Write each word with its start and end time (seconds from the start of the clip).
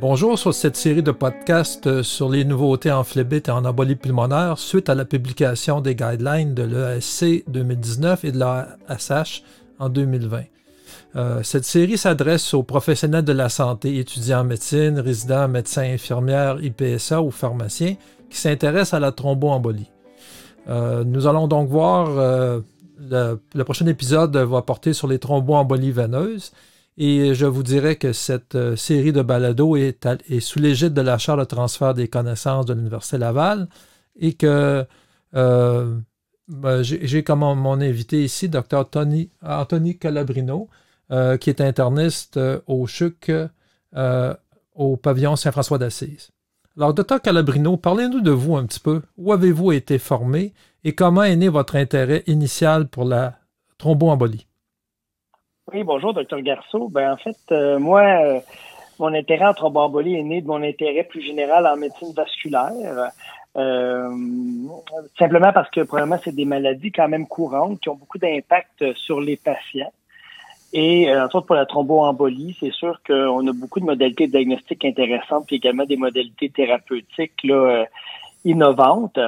Bonjour 0.00 0.38
sur 0.38 0.54
cette 0.54 0.76
série 0.76 1.02
de 1.02 1.10
podcasts 1.10 1.86
euh, 1.86 2.02
sur 2.02 2.30
les 2.30 2.46
nouveautés 2.46 2.90
en 2.90 3.04
phlébite 3.04 3.48
et 3.48 3.50
en 3.50 3.66
embolie 3.66 3.96
pulmonaire 3.96 4.58
suite 4.58 4.88
à 4.88 4.94
la 4.94 5.04
publication 5.04 5.82
des 5.82 5.94
guidelines 5.94 6.54
de 6.54 6.62
l'ESC 6.62 7.44
2019 7.48 8.24
et 8.24 8.32
de 8.32 8.38
l'ASH 8.38 9.42
en 9.78 9.90
2020. 9.90 10.40
Euh, 11.16 11.42
cette 11.42 11.66
série 11.66 11.98
s'adresse 11.98 12.54
aux 12.54 12.62
professionnels 12.62 13.26
de 13.26 13.34
la 13.34 13.50
santé, 13.50 13.98
étudiants 13.98 14.40
en 14.40 14.44
médecine, 14.44 14.98
résidents, 14.98 15.48
médecins, 15.48 15.92
infirmières, 15.92 16.56
IPSA 16.62 17.20
ou 17.20 17.30
pharmaciens 17.30 17.96
qui 18.30 18.38
s'intéressent 18.38 18.94
à 18.94 19.00
la 19.00 19.12
thromboembolie. 19.12 19.90
Euh, 20.70 21.04
nous 21.04 21.26
allons 21.26 21.46
donc 21.46 21.68
voir, 21.68 22.08
le, 22.08 23.38
le, 23.54 23.64
prochain 23.64 23.84
épisode 23.84 24.34
va 24.34 24.62
porter 24.62 24.94
sur 24.94 25.08
les 25.08 25.18
thromboembolies 25.18 25.92
veineuses 25.92 26.52
et 26.96 27.34
je 27.34 27.46
vous 27.46 27.62
dirais 27.62 27.96
que 27.96 28.12
cette 28.12 28.54
euh, 28.54 28.76
série 28.76 29.12
de 29.12 29.22
balados 29.22 29.76
est, 29.76 30.40
sous 30.40 30.58
l'égide 30.58 30.92
de 30.92 31.00
la 31.00 31.18
Charte 31.18 31.40
de 31.40 31.44
transfert 31.44 31.94
des 31.94 32.08
connaissances 32.08 32.66
de 32.66 32.74
l'Université 32.74 33.18
Laval 33.18 33.68
et 34.16 34.34
que 34.34 34.84
euh, 35.34 35.98
ben, 36.48 36.82
j'ai 36.82 37.22
comme 37.22 37.40
mon 37.40 37.80
invité 37.80 38.24
ici 38.24 38.48
Dr. 38.48 38.88
Tony, 38.90 39.30
Anthony 39.42 39.96
Calabrino, 39.98 40.68
euh, 41.10 41.36
qui 41.36 41.48
est 41.48 41.60
interniste 41.60 42.38
au 42.66 42.86
CHUC 42.86 43.32
au 44.74 44.96
pavillon 44.96 45.36
Saint-François 45.36 45.78
d'Assise. 45.78 46.30
Alors, 46.76 46.94
Dr. 46.94 47.20
Calabrino, 47.20 47.76
parlez-nous 47.76 48.20
de 48.20 48.30
vous 48.30 48.56
un 48.56 48.64
petit 48.64 48.80
peu. 48.80 49.02
Où 49.18 49.32
avez-vous 49.32 49.72
été 49.72 49.98
formé 49.98 50.54
et 50.84 50.94
comment 50.94 51.24
est 51.24 51.36
né 51.36 51.48
votre 51.48 51.76
intérêt 51.76 52.22
initial 52.26 52.88
pour 52.88 53.04
la 53.04 53.38
thromboembolie? 53.78 54.46
Oui, 55.72 55.84
bonjour, 55.84 56.12
docteur 56.12 56.40
Garceau. 56.40 56.88
Ben, 56.88 57.12
en 57.12 57.16
fait, 57.16 57.36
euh, 57.52 57.78
moi, 57.78 58.02
euh, 58.02 58.40
mon 58.98 59.14
intérêt 59.14 59.46
en 59.46 59.54
thromboembolie 59.54 60.16
est 60.16 60.22
né 60.24 60.40
de 60.40 60.46
mon 60.48 60.62
intérêt 60.62 61.04
plus 61.04 61.20
général 61.20 61.64
en 61.64 61.76
médecine 61.76 62.12
vasculaire. 62.12 63.10
Euh, 63.56 64.10
simplement 65.16 65.52
parce 65.52 65.70
que, 65.70 65.82
probablement, 65.82 66.18
c'est 66.24 66.34
des 66.34 66.44
maladies 66.44 66.90
quand 66.90 67.08
même 67.08 67.26
courantes 67.28 67.78
qui 67.80 67.88
ont 67.88 67.94
beaucoup 67.94 68.18
d'impact 68.18 68.94
sur 68.94 69.20
les 69.20 69.36
patients. 69.36 69.92
Et 70.72 71.12
entre 71.12 71.36
autres 71.36 71.46
pour 71.46 71.56
la 71.56 71.66
thromboembolie, 71.66 72.56
c'est 72.58 72.72
sûr 72.72 73.00
qu'on 73.06 73.46
a 73.46 73.52
beaucoup 73.52 73.80
de 73.80 73.84
modalités 73.84 74.26
de 74.26 74.32
diagnostic 74.32 74.84
intéressantes, 74.84 75.46
puis 75.46 75.56
également 75.56 75.84
des 75.84 75.96
modalités 75.96 76.48
thérapeutiques 76.48 77.42
là, 77.44 77.86
innovantes. 78.44 79.18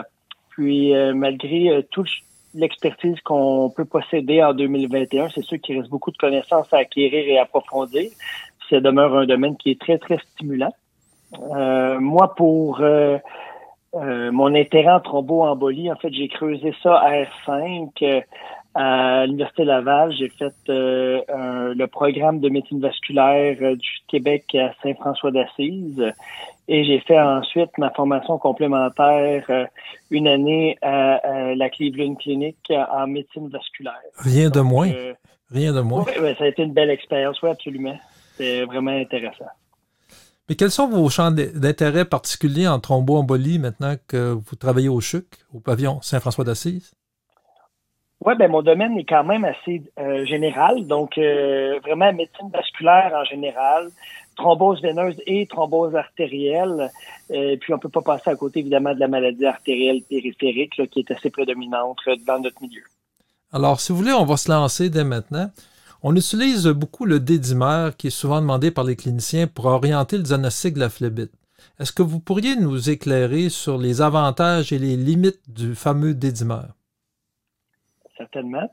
Puis 0.51 0.93
malgré 1.15 1.85
tout, 1.91 2.05
l'expertise 2.55 3.21
qu'on 3.21 3.71
peut 3.75 3.85
posséder 3.85 4.43
en 4.43 4.53
2021. 4.53 5.29
C'est 5.31 5.43
sûr 5.43 5.61
qu'il 5.61 5.79
reste 5.79 5.91
beaucoup 5.91 6.11
de 6.11 6.17
connaissances 6.17 6.73
à 6.73 6.79
acquérir 6.79 7.27
et 7.27 7.39
à 7.39 7.43
approfondir. 7.43 8.11
Ça 8.69 8.81
demeure 8.81 9.17
un 9.17 9.27
domaine 9.27 9.57
qui 9.57 9.71
est 9.71 9.81
très, 9.81 9.99
très 9.99 10.19
stimulant. 10.19 10.73
Euh, 11.39 11.99
moi, 11.99 12.35
pour 12.35 12.81
euh, 12.81 13.19
euh, 13.95 14.33
mon 14.33 14.55
intérêt 14.55 14.93
en 14.93 15.01
thromboembolie, 15.01 15.91
en 15.91 15.97
fait, 15.97 16.13
j'ai 16.13 16.29
creusé 16.29 16.75
ça 16.83 16.97
à 16.97 17.23
R5 17.23 18.23
à 18.75 19.27
l'Université 19.27 19.65
Laval. 19.65 20.13
J'ai 20.13 20.31
fait 20.31 20.55
le 20.69 21.87
programme 21.87 22.41
de 22.41 22.49
médecine 22.49 22.81
vasculaire 22.81 23.77
du 23.77 23.91
Québec 24.09 24.55
à 24.55 24.73
Saint-François 24.83 25.31
d'Assise. 25.31 26.13
Et 26.69 26.85
j'ai 26.85 27.01
fait 27.01 27.21
ensuite 27.21 27.77
ma 27.77 27.91
formation 27.91 28.39
complémentaire 28.39 29.45
euh, 29.51 29.67
une 30.11 30.29
année 30.29 30.79
à, 30.81 31.55
la 31.55 31.71
Cleveland 31.71 32.15
Clinic 32.15 32.57
en 32.71 33.07
médecine 33.07 33.49
vasculaire. 33.49 34.01
Rien 34.19 34.49
de 34.49 34.61
moins. 34.61 34.89
Euh, 34.91 35.15
Rien 35.51 35.73
de 35.75 35.81
moins. 35.81 36.05
Oui, 36.21 36.35
ça 36.39 36.45
a 36.45 36.47
été 36.47 36.63
une 36.63 36.73
belle 36.73 36.89
expérience, 36.89 37.43
oui, 37.43 37.51
absolument. 37.51 37.99
C'est 38.37 38.65
vraiment 38.65 38.93
intéressant. 38.93 39.45
Mais 40.49 40.55
quels 40.55 40.71
sont 40.71 40.89
vos 40.89 41.09
champs 41.11 41.31
d'intérêt 41.31 42.07
particuliers 42.07 42.69
en 42.69 42.81
thromboembolie 42.81 43.59
maintenant 43.59 43.95
que 44.09 44.33
vous 44.33 44.57
travaillez 44.57 44.89
au 44.89 45.01
CHUC, 45.01 45.27
au 45.53 45.61
pavillon 45.61 46.01
Saint-François 46.01 46.45
d'Assise? 46.45 46.95
Oui, 48.25 48.35
ben 48.39 48.51
mon 48.51 48.63
domaine 48.63 48.97
est 48.97 49.05
quand 49.05 49.25
même 49.25 49.45
assez 49.45 49.83
euh, 49.99 50.25
général, 50.25 50.87
donc 50.87 51.19
vraiment 51.19 52.13
médecine 52.13 52.51
vasculaire 52.51 53.13
en 53.15 53.25
général, 53.25 53.89
thrombose 54.37 54.81
veineuse 54.83 55.17
et 55.27 55.47
thrombose 55.47 55.95
artérielle. 55.95 56.91
Et 57.31 57.55
euh, 57.55 57.57
puis, 57.57 57.73
on 57.73 57.79
peut 57.79 57.89
pas 57.89 58.03
passer 58.03 58.31
à 58.31 58.37
côté, 58.37 58.61
évidemment, 58.61 58.95
de 58.95 59.01
la 59.01 59.09
maladie 59.09 59.47
artérielle 59.47 60.03
périphérique, 60.03 60.81
qui 60.91 61.01
est 61.01 61.11
assez 61.11 61.31
prédominante 61.31 61.99
dans 62.27 62.41
notre 62.41 62.61
milieu. 62.63 62.83
Alors, 63.53 63.81
si 63.81 63.93
vous 63.93 63.99
voulez, 63.99 64.13
on 64.13 64.25
va 64.25 64.37
se 64.37 64.51
lancer 64.51 64.91
dès 64.91 65.05
maintenant. 65.05 65.51
On 66.03 66.17
utilise 66.17 66.67
beaucoup 66.67 67.05
le 67.05 67.21
dédimer, 67.21 67.91
qui 67.97 68.09
est 68.09 68.11
souvent 68.11 68.41
demandé 68.41 68.71
par 68.71 68.85
les 68.85 68.97
cliniciens 68.97 69.47
pour 69.47 69.67
orienter 69.67 70.17
le 70.17 70.25
diagnostic 70.25 70.75
de 70.75 70.81
la 70.81 70.91
phlébite. 70.91 71.33
Est-ce 71.79 71.93
que 71.93 72.03
vous 72.03 72.19
pourriez 72.19 72.57
nous 72.57 72.91
éclairer 72.91 73.49
sur 73.49 73.79
les 73.79 74.03
avantages 74.03 74.73
et 74.73 74.79
les 74.79 74.97
limites 74.97 75.41
du 75.49 75.75
fameux 75.75 76.15
dédimer? 76.15 76.63
Certainement. 78.17 78.69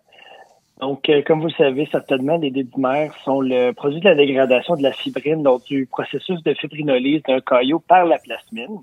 Donc, 0.80 1.10
euh, 1.10 1.22
comme 1.26 1.42
vous 1.42 1.48
le 1.48 1.54
savez 1.54 1.88
certainement, 1.92 2.38
les 2.38 2.52
dédimères 2.52 3.14
sont 3.26 3.42
le 3.42 3.72
produit 3.72 4.00
de 4.00 4.08
la 4.08 4.16
dégradation 4.16 4.76
de 4.76 4.84
la 4.84 4.94
fibrine 4.94 5.44
lors 5.44 5.60
du 5.60 5.86
processus 5.86 6.42
de 6.44 6.54
fibrinolyse 6.54 7.22
d'un 7.24 7.42
caillot 7.42 7.80
par 7.80 8.06
la 8.06 8.18
plasmine. 8.18 8.80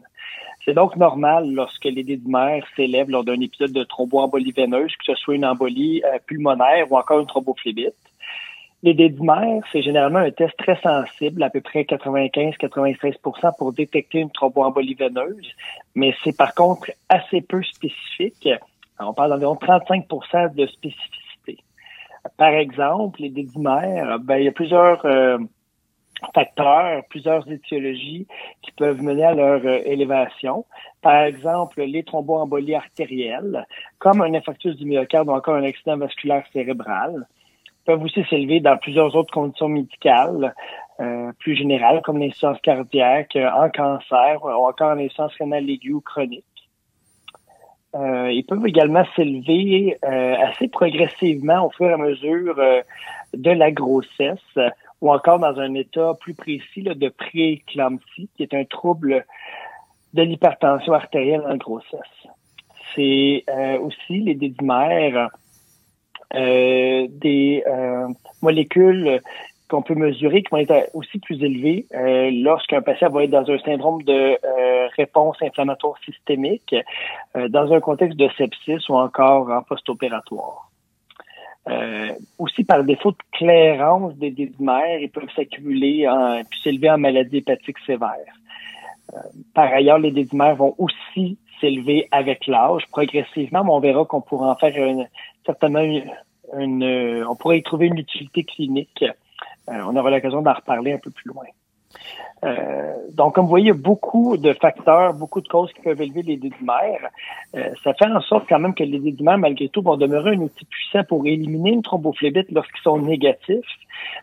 C'est 0.65 0.75
donc 0.75 0.97
normal 0.97 1.51
lorsque 1.55 1.85
les 1.85 2.03
dédimères 2.03 2.67
s'élèvent 2.77 3.09
lors 3.09 3.25
d'un 3.25 3.41
épisode 3.41 3.73
de 3.73 3.85
thromboembolie 3.85 4.53
veineuse, 4.53 4.93
que 4.97 5.05
ce 5.07 5.15
soit 5.15 5.37
une 5.37 5.47
embolie 5.47 6.03
euh, 6.05 6.19
pulmonaire 6.27 6.91
ou 6.93 6.99
encore 6.99 7.21
une 7.21 7.27
thrombophlébite. 7.27 7.95
Les 8.83 8.93
dédimères, 8.93 9.63
c'est 9.73 9.81
généralement 9.81 10.19
un 10.19 10.31
test 10.31 10.55
très 10.59 10.79
sensible, 10.83 11.43
à 11.43 11.49
peu 11.49 11.63
près 11.63 11.85
95-96 11.85 13.57
pour 13.57 13.73
détecter 13.73 14.19
une 14.19 14.31
thromboembolie 14.31 14.95
veineuse, 14.95 15.49
mais 15.95 16.15
c'est 16.23 16.37
par 16.37 16.55
contre 16.55 16.91
assez 17.09 17.41
peu 17.41 17.63
spécifique. 17.63 18.51
on 19.01 19.15
parle 19.15 19.31
d'environ 19.31 19.57
35 19.57 20.55
de 20.55 20.67
spécificité 20.67 21.26
par 22.37 22.51
exemple, 22.51 23.21
les 23.21 23.31
dédimères, 23.31 24.19
ben, 24.21 24.37
il 24.39 24.45
y 24.45 24.49
a 24.49 24.53
plusieurs 24.53 25.05
euh, 25.05 25.39
facteurs, 26.35 27.03
plusieurs 27.09 27.51
étiologies 27.51 28.27
qui 28.63 28.73
peuvent 28.73 29.03
mener 29.03 29.25
à 29.25 29.35
leur 29.35 29.61
euh, 29.65 29.81
élévation. 29.85 30.65
Par 31.03 31.23
exemple, 31.25 31.83
les 31.83 32.03
thromboembolies 32.03 32.75
artérielles, 32.75 33.67
comme 33.99 34.23
un 34.23 34.35
infarctus 34.35 34.77
du 34.77 34.87
myocarde 34.87 35.29
ou 35.29 35.33
encore 35.33 35.57
un 35.57 35.65
accident 35.65 35.97
vasculaire 35.97 36.45
cérébral, 36.53 37.27
peuvent 37.85 38.03
aussi 38.03 38.25
s'élever 38.29 38.61
dans 38.61 38.77
plusieurs 38.77 39.15
autres 39.15 39.33
conditions 39.33 39.69
médicales 39.69 40.55
euh, 40.99 41.33
plus 41.39 41.55
générales, 41.55 42.03
comme 42.03 42.19
l'insuffisance 42.19 42.61
cardiaque, 42.61 43.37
en 43.37 43.71
cancer 43.71 44.43
ou 44.43 44.49
encore 44.49 44.91
en 44.91 44.99
insuffisance 44.99 45.35
rénale 45.39 45.71
aiguë 45.71 45.93
ou 45.93 46.01
chronique. 46.01 46.45
Euh, 47.95 48.31
ils 48.31 48.45
peuvent 48.45 48.67
également 48.67 49.05
s'élever 49.15 49.97
euh, 50.05 50.35
assez 50.43 50.69
progressivement 50.69 51.67
au 51.67 51.71
fur 51.71 51.89
et 51.89 51.93
à 51.93 51.97
mesure 51.97 52.59
euh, 52.59 52.83
de 53.33 53.51
la 53.51 53.71
grossesse 53.71 54.59
ou 55.01 55.13
encore 55.13 55.39
dans 55.39 55.59
un 55.61 55.75
état 55.75 56.15
plus 56.21 56.35
précis 56.35 56.83
là, 56.83 56.95
de 56.95 57.09
prééclampsie, 57.09 58.29
qui 58.37 58.43
est 58.43 58.55
un 58.55 58.65
trouble 58.65 59.25
de 60.15 60.23
l'hypertension 60.23 60.93
artérielle 60.95 61.45
en 61.47 61.57
grossesse. 61.57 62.01
C'est 62.95 63.45
aussi 63.81 64.21
les 64.21 64.35
dédimères 64.35 65.29
des 66.33 67.63
molécules 68.41 69.21
qu'on 69.69 69.83
peut 69.83 69.95
mesurer 69.95 70.43
qui 70.43 70.51
vont 70.51 70.59
être 70.59 70.91
aussi 70.95 71.19
plus 71.19 71.43
élevés 71.43 71.87
euh, 71.95 72.31
lorsqu'un 72.33 72.83
patient 72.83 73.11
va 73.11 73.25
être 73.25 73.31
dans 73.31 73.51
un 73.51 73.59
syndrome 73.59 74.03
de 74.03 74.39
euh, 74.45 74.89
réponse 74.97 75.37
inflammatoire 75.43 75.97
systémique, 76.05 76.75
euh, 77.37 77.49
dans 77.49 77.73
un 77.73 77.81
contexte 77.81 78.19
de 78.19 78.29
sepsis 78.37 78.89
ou 78.89 78.95
encore 78.95 79.51
en 79.51 79.63
post-opératoire. 79.63 80.71
aussi 82.39 82.63
par 82.63 82.85
défaut 82.85 83.11
de 83.11 83.17
clairance 83.33 84.15
des 84.17 84.31
dédimères, 84.31 85.01
ils 85.01 85.11
peuvent 85.11 85.35
s'accumuler 85.35 86.07
puis 86.49 86.61
s'élever 86.63 86.91
en 86.91 86.99
maladie 86.99 87.39
hépatique 87.39 87.79
sévère. 87.85 88.35
par 89.53 89.73
ailleurs, 89.73 89.99
les 89.99 90.13
dédimères 90.13 90.55
vont 90.55 90.75
aussi 90.79 91.39
s'élever 91.61 92.07
avec 92.13 92.47
l'âge 92.47 92.87
progressivement, 92.91 93.65
mais 93.65 93.71
on 93.73 93.81
verra 93.81 94.05
qu'on 94.05 94.21
pourra 94.21 94.53
en 94.53 94.57
faire 94.57 94.77
une, 94.77 95.09
certainement 95.45 95.81
une, 96.55 97.25
on 97.29 97.37
pourrait 97.37 97.59
y 97.59 97.63
trouver 97.63 97.87
une 97.87 97.99
utilité 97.99 98.45
clinique 98.45 99.03
euh, 99.03 99.13
on 99.69 99.97
aura 99.97 100.11
l'occasion 100.11 100.43
d'en 100.43 100.55
reparler 100.55 100.93
un 100.93 100.99
peu 100.99 101.11
plus 101.11 101.29
loin. 101.29 101.45
Euh, 102.45 102.95
donc, 103.13 103.35
comme 103.35 103.45
vous 103.45 103.51
voyez, 103.51 103.67
il 103.67 103.69
y 103.69 103.71
a 103.71 103.75
beaucoup 103.75 104.37
de 104.37 104.53
facteurs, 104.53 105.15
beaucoup 105.15 105.41
de 105.41 105.49
causes 105.49 105.73
qui 105.73 105.81
peuvent 105.81 106.01
élever 106.01 106.23
les 106.23 106.37
dédimères. 106.37 107.09
Euh, 107.55 107.71
ça 107.83 107.95
fait 107.95 108.07
en 108.07 108.21
sorte 108.21 108.47
quand 108.49 108.59
même 108.59 108.75
que 108.75 108.85
les 108.85 108.99
dédimères, 108.99 109.39
malgré 109.39 109.69
tout, 109.69 109.83
vont 109.83 109.97
demeurer 109.97 110.33
un 110.33 110.41
outil 110.41 110.65
puissant 110.67 111.05
pour 111.05 111.27
éliminer 111.27 111.71
une 111.71 111.83
thrombophlébite 111.83 112.51
lorsqu'ils 112.53 112.83
sont 112.83 112.99
négatifs, 112.99 113.65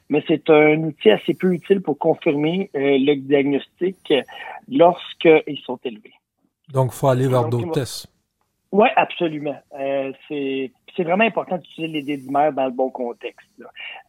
mais 0.09 0.23
c'est 0.27 0.49
un 0.49 0.77
outil 0.83 1.09
assez 1.09 1.33
peu 1.33 1.53
utile 1.53 1.81
pour 1.81 1.97
confirmer 1.97 2.69
le 2.75 3.15
diagnostic 3.15 4.13
lorsqu'ils 4.69 5.59
sont 5.65 5.79
élevés. 5.83 6.13
Donc, 6.71 6.91
il 6.93 6.95
faut 6.95 7.07
aller 7.07 7.27
vers 7.27 7.49
d'autres 7.49 7.71
tests. 7.71 8.12
Oui, 8.73 8.87
absolument. 8.95 9.55
Euh, 9.79 10.11
c'est 10.27 11.03
vraiment 11.03 11.25
important 11.25 11.57
d'utiliser 11.57 11.93
les 11.93 12.01
dédimères 12.01 12.53
dans 12.53 12.65
le 12.65 12.71
bon 12.71 12.89
contexte. 12.89 13.47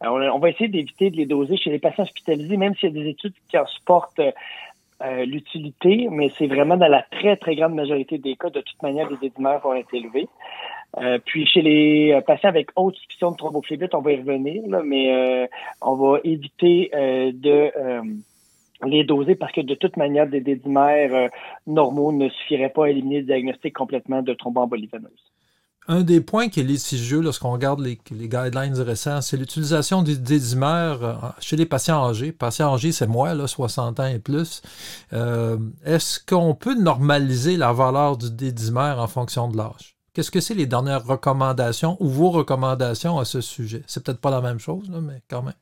on, 0.01 0.39
va 0.39 0.49
essayer 0.49 0.67
d'éviter 0.67 1.11
de 1.11 1.17
les 1.17 1.27
doser 1.27 1.55
chez 1.55 1.69
les 1.69 1.77
patients 1.77 2.03
hospitalisés, 2.03 2.57
même 2.57 2.73
s'il 2.73 2.89
y 2.89 2.99
a 2.99 3.03
des 3.03 3.09
études 3.11 3.35
qui 3.47 3.59
en 3.59 3.67
supportent 3.67 4.21
l'utilité, 5.27 6.07
mais 6.09 6.31
c'est 6.39 6.47
vraiment 6.47 6.77
dans 6.77 6.87
la 6.87 7.03
très, 7.03 7.37
très 7.37 7.55
grande 7.55 7.75
majorité 7.75 8.17
des 8.17 8.35
cas, 8.35 8.49
de 8.49 8.61
toute 8.61 8.81
manière, 8.81 9.07
les 9.07 9.17
dédimères 9.17 9.59
vont 9.59 9.75
être 9.75 9.93
élevés. 9.93 10.27
puis 11.25 11.45
chez 11.45 11.61
les 11.61 12.19
patients 12.25 12.49
avec 12.49 12.69
haute 12.75 12.95
suspicion 12.95 13.31
de 13.31 13.37
thrombophlébite, 13.37 13.93
on 13.93 14.01
va 14.01 14.13
y 14.13 14.17
revenir, 14.17 14.63
mais 14.83 15.47
on 15.79 15.93
va 15.93 16.19
éviter 16.23 16.89
de 16.91 17.71
les 18.83 19.03
doser 19.03 19.35
parce 19.35 19.51
que 19.51 19.61
de 19.61 19.75
toute 19.75 19.97
manière, 19.97 20.27
des 20.27 20.41
dédimères 20.41 21.29
normaux 21.67 22.11
ne 22.11 22.29
suffiraient 22.29 22.69
pas 22.69 22.85
à 22.85 22.89
éliminer 22.89 23.19
le 23.19 23.25
diagnostic 23.25 23.73
complètement 23.73 24.21
de 24.21 24.33
thromboembolie 24.33 24.87
veineuse. 24.91 25.31
Un 25.87 26.01
des 26.01 26.19
points 26.19 26.49
qui 26.49 26.61
est 26.61 26.63
litigieux 26.63 27.21
lorsqu'on 27.21 27.51
regarde 27.51 27.79
les, 27.79 27.99
guidelines 28.09 28.79
récents, 28.81 29.21
c'est 29.21 29.37
l'utilisation 29.37 30.01
des 30.01 30.17
dédimères 30.17 31.03
euh, 31.03 31.13
chez 31.39 31.55
les 31.55 31.67
patients 31.67 32.03
âgés. 32.09 32.31
Patients 32.31 32.73
âgés, 32.73 32.91
c'est 32.91 33.05
moi, 33.05 33.35
là, 33.35 33.45
60 33.45 33.99
ans 33.99 34.07
et 34.07 34.17
plus. 34.17 34.63
Euh, 35.13 35.57
est-ce 35.85 36.19
qu'on 36.19 36.55
peut 36.55 36.73
normaliser 36.73 37.55
la 37.55 37.71
valeur 37.71 38.17
du 38.17 38.31
dédimère 38.31 38.99
en 38.99 39.07
fonction 39.07 39.47
de 39.47 39.57
l'âge? 39.57 39.95
Qu'est-ce 40.13 40.31
que 40.31 40.39
c'est 40.39 40.55
les 40.55 40.65
dernières 40.65 41.05
recommandations 41.05 41.97
ou 41.99 42.07
vos 42.07 42.31
recommandations 42.31 43.19
à 43.19 43.25
ce 43.25 43.41
sujet? 43.41 43.83
C'est 43.85 44.03
peut-être 44.03 44.21
pas 44.21 44.31
la 44.31 44.41
même 44.41 44.59
chose, 44.59 44.89
mais 44.89 45.21
quand 45.29 45.43
même. 45.43 45.53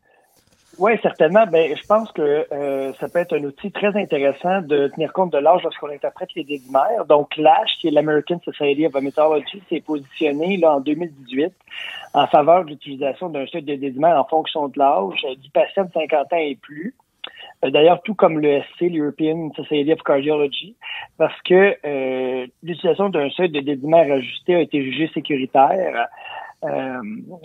Oui, 0.80 0.94
certainement. 1.04 1.46
Ben, 1.46 1.76
je 1.76 1.86
pense 1.86 2.12
que 2.12 2.48
euh, 2.52 2.94
ça 2.94 3.08
peut 3.08 3.20
être 3.20 3.38
un 3.38 3.44
outil 3.44 3.72
très 3.72 3.96
intéressant 3.96 4.62
de 4.62 4.88
tenir 4.88 5.14
compte 5.14 5.32
de 5.32 5.38
l'âge 5.38 5.62
lorsqu'on 5.64 5.90
interprète 5.90 6.34
les 6.36 6.44
dédimères. 6.44 7.06
Donc, 7.08 7.38
l'âge, 7.38 7.70
qui 7.80 7.88
est 7.88 7.92
l'American 7.92 8.40
Society 8.44 8.88
of 8.88 8.96
Hematology, 8.96 9.62
s'est 9.70 9.82
positionné 9.82 10.58
là 10.58 10.76
en 10.76 10.80
2018 10.80 11.54
en 12.16 12.28
faveur 12.28 12.66
de 12.66 12.72
l'utilisation 12.72 13.30
d'un 13.30 13.46
seuil 13.48 13.62
de 13.62 13.76
dédimère 13.76 14.20
en 14.20 14.26
fonction 14.26 14.68
de 14.68 14.80
l'âge 14.80 15.24
du 15.38 15.50
patient 15.52 15.86
de 15.86 15.92
50 15.94 16.34
ans 16.34 16.38
et 16.38 16.56
plus. 16.56 16.96
Euh, 17.64 17.70
d'ailleurs, 17.70 18.02
tout 18.04 18.16
comme 18.16 18.40
le 18.40 18.62
SC, 18.62 18.90
l'European 18.90 19.52
Society 19.56 19.94
of 19.94 20.02
Cardiology, 20.02 20.76
parce 21.18 21.40
que 21.44 21.76
euh, 21.86 22.48
l'utilisation 22.64 23.10
d'un 23.10 23.30
seuil 23.30 23.50
de 23.50 23.60
dédimère 23.60 24.12
ajusté 24.12 24.56
a 24.56 24.60
été 24.62 24.84
jugée 24.84 25.10
sécuritaire, 25.14 26.08
euh, 26.64 27.02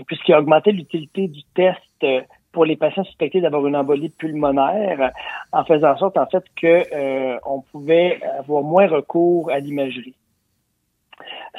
puisqu'il 0.06 0.34
a 0.34 0.40
augmenté 0.40 0.72
l'utilité 0.72 1.28
du 1.28 1.42
test 1.54 2.06
pour 2.52 2.64
les 2.64 2.76
patients 2.76 3.04
suspectés 3.04 3.40
d'avoir 3.40 3.66
une 3.66 3.76
embolie 3.76 4.08
pulmonaire, 4.08 5.12
en 5.52 5.64
faisant 5.64 5.92
en 5.92 5.96
sorte 5.96 6.18
en 6.18 6.26
fait 6.26 6.44
que 6.56 6.82
euh, 6.92 7.38
on 7.46 7.60
pouvait 7.60 8.20
avoir 8.38 8.62
moins 8.62 8.86
recours 8.86 9.50
à 9.50 9.58
l'imagerie. 9.58 10.14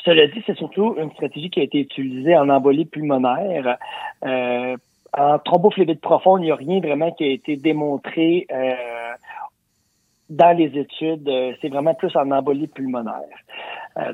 Cela 0.03 0.27
dit, 0.27 0.41
c'est 0.45 0.57
surtout 0.57 0.95
une 0.97 1.11
stratégie 1.11 1.49
qui 1.49 1.59
a 1.59 1.63
été 1.63 1.79
utilisée 1.79 2.37
en 2.37 2.49
embolie 2.49 2.85
pulmonaire. 2.85 3.77
Euh, 4.25 4.77
en 5.17 5.39
thrombophlébite 5.39 6.01
profond, 6.01 6.37
il 6.37 6.43
n'y 6.43 6.51
a 6.51 6.55
rien 6.55 6.79
vraiment 6.79 7.11
qui 7.11 7.23
a 7.23 7.27
été 7.27 7.57
démontré 7.57 8.47
euh, 8.51 8.73
dans 10.29 10.55
les 10.57 10.77
études. 10.77 11.29
C'est 11.61 11.69
vraiment 11.69 11.93
plus 11.93 12.15
en 12.15 12.31
embolie 12.31 12.67
pulmonaire. 12.67 13.23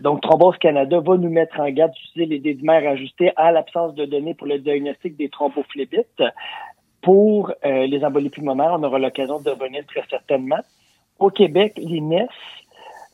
donc, 0.01 0.21
Thrombose 0.21 0.57
Canada 0.57 0.99
va 0.99 1.17
nous 1.17 1.29
mettre 1.29 1.59
en 1.59 1.69
garde 1.69 1.91
d'utiliser 1.91 2.25
les 2.25 2.39
dédimères 2.39 2.89
ajustés 2.89 3.31
à 3.35 3.51
l'absence 3.51 3.93
de 3.93 4.05
données 4.05 4.33
pour 4.33 4.47
le 4.47 4.57
diagnostic 4.57 5.15
des 5.17 5.29
thrombophlébite. 5.29 6.23
Pour 7.05 7.51
euh, 7.63 7.85
les 7.85 8.03
embolies 8.03 8.31
pulmonaires, 8.31 8.73
on 8.73 8.83
aura 8.83 8.97
l'occasion 8.97 9.39
de 9.39 9.51
revenir 9.51 9.85
très 9.85 10.03
certainement. 10.09 10.59
Au 11.19 11.29
Québec, 11.29 11.73
l'INES 11.77 12.27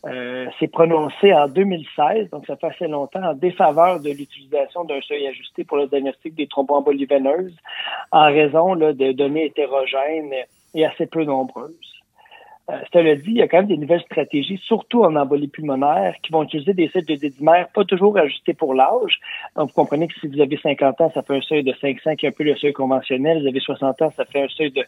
euh, 0.06 0.48
s'est 0.58 0.70
prononcé 0.70 1.34
en 1.34 1.50
2016, 1.50 2.30
donc 2.30 2.48
ça 2.48 2.56
fait 2.56 2.68
assez 2.68 2.88
longtemps, 2.88 3.22
en 3.22 3.34
défaveur 3.34 4.00
de 4.00 4.10
l'utilisation 4.10 4.86
d'un 4.86 5.02
seuil 5.02 5.28
ajusté 5.28 5.66
pour 5.66 5.76
le 5.76 5.88
diagnostic 5.88 6.36
des 6.36 6.48
thromboembolies 6.48 7.06
veineuses 7.06 7.58
en 8.14 8.28
raison 8.28 8.78
de 8.78 9.12
données 9.12 9.48
hétérogènes 9.48 10.36
et 10.74 10.86
assez 10.86 11.06
peu 11.06 11.26
nombreuses. 11.26 12.01
Euh, 12.70 12.80
cela 12.94 13.16
dit, 13.16 13.32
il 13.32 13.38
y 13.38 13.42
a 13.42 13.48
quand 13.48 13.58
même 13.58 13.68
des 13.68 13.78
nouvelles 13.78 14.02
stratégies, 14.02 14.60
surtout 14.64 15.04
en 15.04 15.16
embolie 15.16 15.48
pulmonaire, 15.48 16.16
qui 16.22 16.32
vont 16.32 16.44
utiliser 16.44 16.74
des 16.74 16.90
seuils 16.90 17.04
de 17.04 17.16
dédimère 17.16 17.68
pas 17.70 17.84
toujours 17.84 18.18
ajustés 18.18 18.54
pour 18.54 18.74
l'âge. 18.74 19.20
Donc, 19.56 19.70
vous 19.70 19.74
comprenez 19.74 20.08
que 20.08 20.14
si 20.20 20.28
vous 20.28 20.40
avez 20.40 20.58
50 20.58 21.02
ans, 21.02 21.12
ça 21.14 21.24
fait 21.24 21.38
un 21.38 21.42
seuil 21.42 21.64
de 21.64 21.74
500 21.82 22.16
qui 22.16 22.26
est 22.26 22.30
un 22.30 22.32
peu 22.32 22.44
le 22.44 22.56
seuil 22.56 22.74
conventionnel. 22.74 23.42
Vous 23.42 23.48
avez 23.48 23.60
60 23.60 24.02
ans, 24.04 24.14
ça 24.16 24.26
fait 24.26 24.44
un 24.44 24.48
seuil 24.50 24.72
de, 24.72 24.84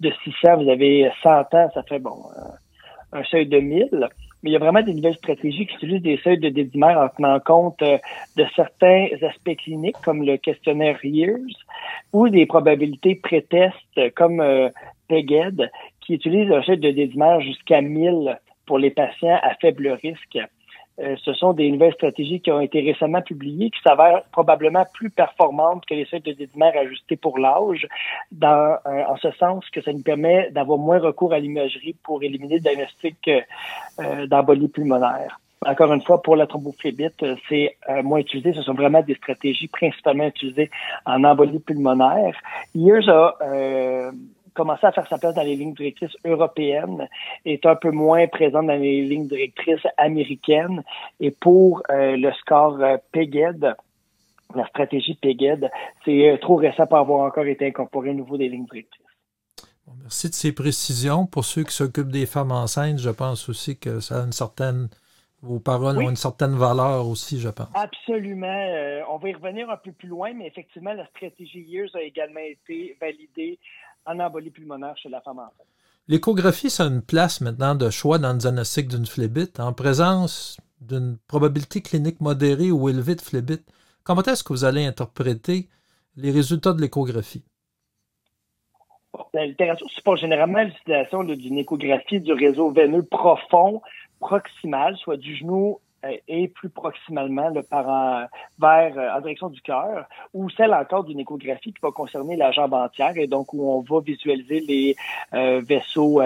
de 0.00 0.12
600. 0.24 0.62
Vous 0.62 0.68
avez 0.68 1.10
100 1.22 1.30
ans, 1.30 1.70
ça 1.72 1.82
fait, 1.88 1.98
bon, 1.98 2.16
euh, 2.36 3.20
un 3.20 3.24
seuil 3.24 3.46
de 3.46 3.58
1000. 3.58 3.88
Mais 4.42 4.50
il 4.50 4.52
y 4.52 4.56
a 4.56 4.58
vraiment 4.58 4.82
des 4.82 4.92
nouvelles 4.92 5.16
stratégies 5.16 5.66
qui 5.66 5.76
utilisent 5.76 6.02
des 6.02 6.18
seuils 6.18 6.38
de 6.38 6.50
dédimère 6.50 6.98
en 6.98 7.08
tenant 7.08 7.40
compte 7.40 7.80
euh, 7.80 7.96
de 8.36 8.44
certains 8.54 9.06
aspects 9.22 9.56
cliniques, 9.56 9.96
comme 10.04 10.22
le 10.22 10.36
questionnaire 10.36 11.02
Years, 11.02 11.38
ou 12.12 12.28
des 12.28 12.44
probabilités 12.44 13.14
pré-test, 13.14 13.74
comme 14.14 14.42
PEGED, 15.08 15.70
qui 16.00 16.14
utilise 16.14 16.50
un 16.50 16.62
seuil 16.62 16.78
de 16.78 16.90
dédimère 16.90 17.40
jusqu'à 17.40 17.80
1000 17.80 18.38
pour 18.66 18.78
les 18.78 18.90
patients 18.90 19.38
à 19.42 19.54
faible 19.54 19.88
risque. 20.02 20.38
Euh, 21.00 21.16
ce 21.24 21.32
sont 21.32 21.52
des 21.52 21.70
nouvelles 21.72 21.94
stratégies 21.94 22.40
qui 22.40 22.52
ont 22.52 22.60
été 22.60 22.80
récemment 22.80 23.20
publiées, 23.20 23.70
qui 23.70 23.80
s'avèrent 23.82 24.22
probablement 24.30 24.84
plus 24.94 25.10
performantes 25.10 25.84
que 25.86 25.94
les 25.94 26.04
seuils 26.04 26.20
de 26.20 26.32
dédimère 26.32 26.76
ajustés 26.76 27.16
pour 27.16 27.38
l'âge, 27.38 27.88
dans, 28.30 28.76
euh, 28.86 29.02
en 29.08 29.16
ce 29.16 29.32
sens 29.32 29.68
que 29.70 29.80
ça 29.82 29.92
nous 29.92 30.02
permet 30.02 30.50
d'avoir 30.52 30.78
moins 30.78 31.00
recours 31.00 31.32
à 31.32 31.40
l'imagerie 31.40 31.96
pour 32.04 32.22
éliminer 32.22 32.56
le 32.56 32.60
diagnostic 32.60 33.28
euh, 33.98 34.26
d'embolie 34.26 34.68
pulmonaire. 34.68 35.40
Encore 35.66 35.92
une 35.92 36.02
fois, 36.02 36.22
pour 36.22 36.36
la 36.36 36.46
thrombophlébite, 36.46 37.24
c'est 37.48 37.78
moins 38.02 38.18
utilisé. 38.18 38.52
Ce 38.52 38.60
sont 38.60 38.74
vraiment 38.74 39.00
des 39.00 39.14
stratégies 39.14 39.68
principalement 39.68 40.26
utilisées 40.26 40.70
en 41.06 41.24
embolie 41.24 41.58
pulmonaire. 41.58 42.36
Years 42.74 43.08
a 43.08 43.34
commencé 44.54 44.86
à 44.86 44.92
faire 44.92 45.06
sa 45.08 45.18
place 45.18 45.34
dans 45.34 45.42
les 45.42 45.56
lignes 45.56 45.74
directrices 45.74 46.16
européennes, 46.24 47.08
est 47.44 47.66
un 47.66 47.76
peu 47.76 47.90
moins 47.90 48.26
présente 48.28 48.66
dans 48.66 48.80
les 48.80 49.02
lignes 49.02 49.28
directrices 49.28 49.86
américaines. 49.96 50.82
Et 51.20 51.30
pour 51.30 51.82
euh, 51.90 52.16
le 52.16 52.32
score 52.32 52.80
euh, 52.80 52.96
PEGED, 53.12 53.74
la 54.54 54.66
stratégie 54.68 55.14
PEGED, 55.14 55.70
c'est 56.04 56.30
euh, 56.30 56.38
trop 56.38 56.56
récent 56.56 56.86
pour 56.86 56.98
avoir 56.98 57.26
encore 57.26 57.46
été 57.46 57.66
incorporé 57.66 58.10
au 58.10 58.14
niveau 58.14 58.36
des 58.38 58.48
lignes 58.48 58.66
directrices. 58.66 59.04
merci 60.02 60.30
de 60.30 60.34
ces 60.34 60.52
précisions. 60.52 61.26
Pour 61.26 61.44
ceux 61.44 61.64
qui 61.64 61.74
s'occupent 61.74 62.12
des 62.12 62.26
femmes 62.26 62.52
enceintes, 62.52 62.98
je 62.98 63.10
pense 63.10 63.48
aussi 63.48 63.76
que 63.78 64.00
ça 64.00 64.22
a 64.22 64.24
une 64.24 64.32
certaine 64.32 64.88
vos 65.42 65.60
paroles 65.60 65.98
ont 65.98 66.08
une 66.08 66.16
certaine 66.16 66.54
valeur 66.54 67.06
aussi, 67.06 67.38
je 67.38 67.50
pense. 67.50 67.68
Absolument. 67.74 69.04
on 69.10 69.18
va 69.18 69.28
y 69.28 69.34
revenir 69.34 69.68
un 69.68 69.76
peu 69.76 69.92
plus 69.92 70.08
loin, 70.08 70.32
mais 70.32 70.46
effectivement, 70.46 70.94
la 70.94 71.04
stratégie 71.08 71.60
Years 71.60 71.90
a 71.94 72.00
également 72.00 72.40
été 72.40 72.96
validée 72.98 73.58
en 74.06 74.18
embolie 74.20 74.50
pulmonaire 74.50 74.96
chez 74.96 75.08
la 75.08 75.20
femme 75.20 75.38
enceinte. 75.38 75.66
L'échographie, 76.06 76.70
c'est 76.70 76.82
une 76.82 77.02
place 77.02 77.40
maintenant 77.40 77.74
de 77.74 77.88
choix 77.88 78.18
dans 78.18 78.32
le 78.32 78.38
diagnostic 78.38 78.88
d'une 78.88 79.06
phlébite 79.06 79.58
en 79.58 79.72
présence 79.72 80.58
d'une 80.80 81.16
probabilité 81.28 81.80
clinique 81.80 82.20
modérée 82.20 82.70
ou 82.70 82.88
élevée 82.88 83.14
de 83.14 83.22
phlébite. 83.22 83.64
Comment 84.02 84.22
est-ce 84.22 84.44
que 84.44 84.52
vous 84.52 84.64
allez 84.64 84.84
interpréter 84.84 85.68
les 86.16 86.30
résultats 86.30 86.74
de 86.74 86.82
l'échographie? 86.82 87.44
la 89.32 89.46
littérature 89.46 89.88
suppose 89.90 90.20
généralement 90.20 90.62
l'utilisation 90.62 91.24
d'une 91.24 91.58
échographie 91.58 92.20
du 92.20 92.32
réseau 92.32 92.70
veineux 92.70 93.04
profond 93.04 93.82
proximal, 94.20 94.96
soit 94.96 95.16
du 95.16 95.36
genou 95.36 95.80
et 96.28 96.48
plus 96.48 96.68
proximalement 96.68 97.48
le 97.48 97.62
par 97.62 97.86
vers 98.58 98.98
euh, 98.98 99.16
en 99.16 99.20
direction 99.20 99.48
du 99.48 99.60
cœur, 99.60 100.06
ou 100.32 100.50
celle 100.50 100.74
encore 100.74 101.04
d'une 101.04 101.20
échographie 101.20 101.72
qui 101.72 101.80
va 101.82 101.90
concerner 101.90 102.36
la 102.36 102.52
jambe 102.52 102.74
entière 102.74 103.16
et 103.16 103.26
donc 103.26 103.52
où 103.52 103.70
on 103.70 103.80
va 103.80 104.00
visualiser 104.00 104.60
les 104.60 104.96
euh, 105.34 105.60
vaisseaux 105.64 106.20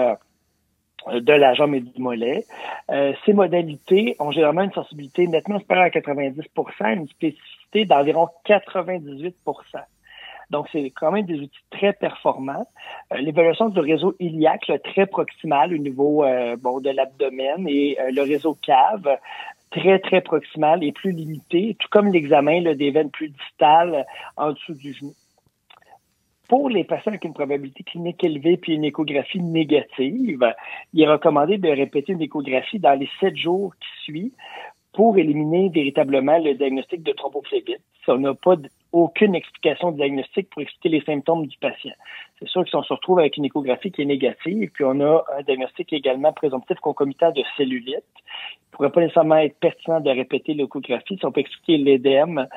de 1.11 1.33
la 1.33 1.53
jambe 1.53 1.75
et 1.75 1.79
du 1.79 2.01
mollet. 2.01 2.45
ces 2.89 3.33
modalités 3.33 4.15
ont 4.19 4.31
généralement 4.31 4.63
une 4.63 4.73
sensibilité 4.73 5.27
nettement 5.27 5.59
supérieure 5.59 5.85
à 5.85 5.89
90% 5.89 6.93
une 6.93 7.07
spécificité 7.07 7.85
d'environ 7.85 8.27
98% 8.45 9.33
donc, 10.49 10.67
c'est 10.71 10.89
quand 10.89 11.11
même 11.11 11.27
des 11.27 11.39
outils 11.39 11.63
très 11.69 11.93
performants. 11.93 12.65
L'évaluation 13.15 13.69
du 13.69 13.79
réseau 13.81 14.15
iliaque, 14.19 14.71
très 14.83 15.05
proximal 15.05 15.71
au 15.71 15.77
niveau 15.77 16.25
bon, 16.59 16.79
de 16.79 16.89
l'abdomen 16.89 17.67
et 17.67 17.95
le 18.11 18.23
réseau 18.23 18.57
cave 18.59 19.07
très, 19.71 19.99
très 19.99 20.21
proximal 20.21 20.83
et 20.83 20.91
plus 20.91 21.11
limité, 21.11 21.75
tout 21.79 21.87
comme 21.91 22.11
l'examen 22.11 22.73
des 22.73 22.91
veines 22.91 23.11
plus 23.11 23.29
distales 23.29 24.05
en 24.37 24.51
dessous 24.53 24.73
du 24.73 24.93
genou. 24.93 25.13
Pour 26.47 26.69
les 26.69 26.83
patients 26.83 27.11
avec 27.11 27.25
une 27.25 27.33
probabilité 27.33 27.83
clinique 27.83 28.23
élevée 28.23 28.57
puis 28.57 28.73
une 28.73 28.83
échographie 28.83 29.39
négative, 29.39 30.53
il 30.93 31.01
est 31.03 31.07
recommandé 31.07 31.59
de 31.59 31.69
répéter 31.69 32.13
une 32.13 32.21
échographie 32.23 32.79
dans 32.79 32.97
les 32.99 33.09
sept 33.19 33.37
jours 33.37 33.73
qui 33.75 34.03
suivent 34.03 34.35
pour 34.93 35.17
éliminer 35.17 35.69
véritablement 35.69 36.39
le 36.39 36.55
diagnostic 36.55 37.03
de 37.03 37.11
thrombophlébite. 37.11 37.81
Si 38.03 38.09
on 38.09 38.17
n'a 38.17 38.33
pas 38.33 38.55
aucune 38.91 39.35
explication 39.35 39.91
diagnostique 39.91 40.49
pour 40.49 40.61
expliquer 40.61 40.89
les 40.89 41.03
symptômes 41.03 41.45
du 41.45 41.57
patient. 41.57 41.93
C'est 42.39 42.47
sûr 42.47 42.63
que 42.63 42.69
si 42.69 42.75
on 42.75 42.83
se 42.83 42.93
retrouve 42.93 43.19
avec 43.19 43.37
une 43.37 43.45
échographie 43.45 43.91
qui 43.91 44.01
est 44.01 44.05
négative, 44.05 44.69
puis 44.73 44.83
on 44.83 44.99
a 45.01 45.25
un 45.37 45.43
diagnostic 45.43 45.93
également 45.93 46.33
présomptif 46.33 46.79
concomitant 46.79 47.31
de 47.31 47.43
cellulite, 47.57 47.95
il 47.95 48.71
ne 48.71 48.71
pourrait 48.71 48.91
pas 48.91 49.01
nécessairement 49.01 49.37
être 49.37 49.59
pertinent 49.59 49.99
de 49.99 50.09
répéter 50.09 50.53
l'échographie 50.53 51.17
si 51.17 51.25
on 51.25 51.31
peut 51.31 51.41
expliquer 51.41 51.77
l'édème 51.77 52.47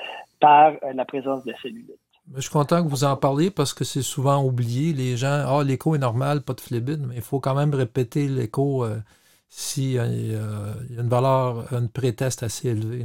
par 0.41 0.73
euh, 0.83 0.93
la 0.95 1.05
présence 1.05 1.45
de 1.45 1.53
cellulite. 1.63 1.99
Je 2.35 2.41
suis 2.41 2.51
content 2.51 2.83
que 2.83 2.89
vous 2.89 3.05
en 3.05 3.17
parliez 3.17 3.51
parce 3.51 3.75
que 3.75 3.85
c'est 3.85 4.03
souvent 4.03 4.43
oublié. 4.43 4.93
Les 4.93 5.17
gens, 5.17 5.45
ah, 5.47 5.63
l'écho 5.65 5.95
est 5.95 5.99
normal, 5.99 6.43
pas 6.43 6.55
de 6.55 6.61
phlébite, 6.61 7.01
mais 7.01 7.17
il 7.17 7.23
faut 7.23 7.41
quand 7.41 7.55
même 7.55 7.75
répéter 7.75 8.29
l'écho 8.29 8.85
euh, 8.85 8.99
s'il 9.49 9.99
euh, 9.99 10.73
y 10.89 10.99
a 10.99 11.01
une 11.03 11.09
valeur, 11.09 11.71
une 11.73 11.89
préteste 11.89 12.43
assez 12.43 12.69
élevée. 12.69 13.05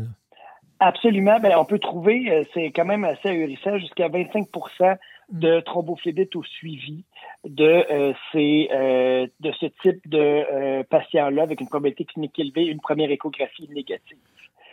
Absolument. 0.79 1.39
Ben, 1.39 1.53
on 1.57 1.65
peut 1.65 1.79
trouver, 1.79 2.29
euh, 2.29 2.43
c'est 2.53 2.71
quand 2.71 2.85
même 2.85 3.03
assez 3.03 3.29
ahurissant, 3.29 3.77
jusqu'à 3.77 4.09
25% 4.09 4.97
de 5.31 5.59
thrombophlébite 5.61 6.35
au 6.35 6.43
suivi 6.43 7.03
de 7.43 8.13
ces 8.31 8.69
de 8.71 9.51
ce 9.59 9.65
type 9.81 10.07
de 10.07 10.83
patient-là 10.83 11.43
avec 11.43 11.59
une 11.59 11.67
probabilité 11.67 12.05
clinique 12.05 12.39
élevée, 12.39 12.65
une 12.65 12.79
première 12.79 13.11
échographie 13.11 13.67
négative. 13.69 14.17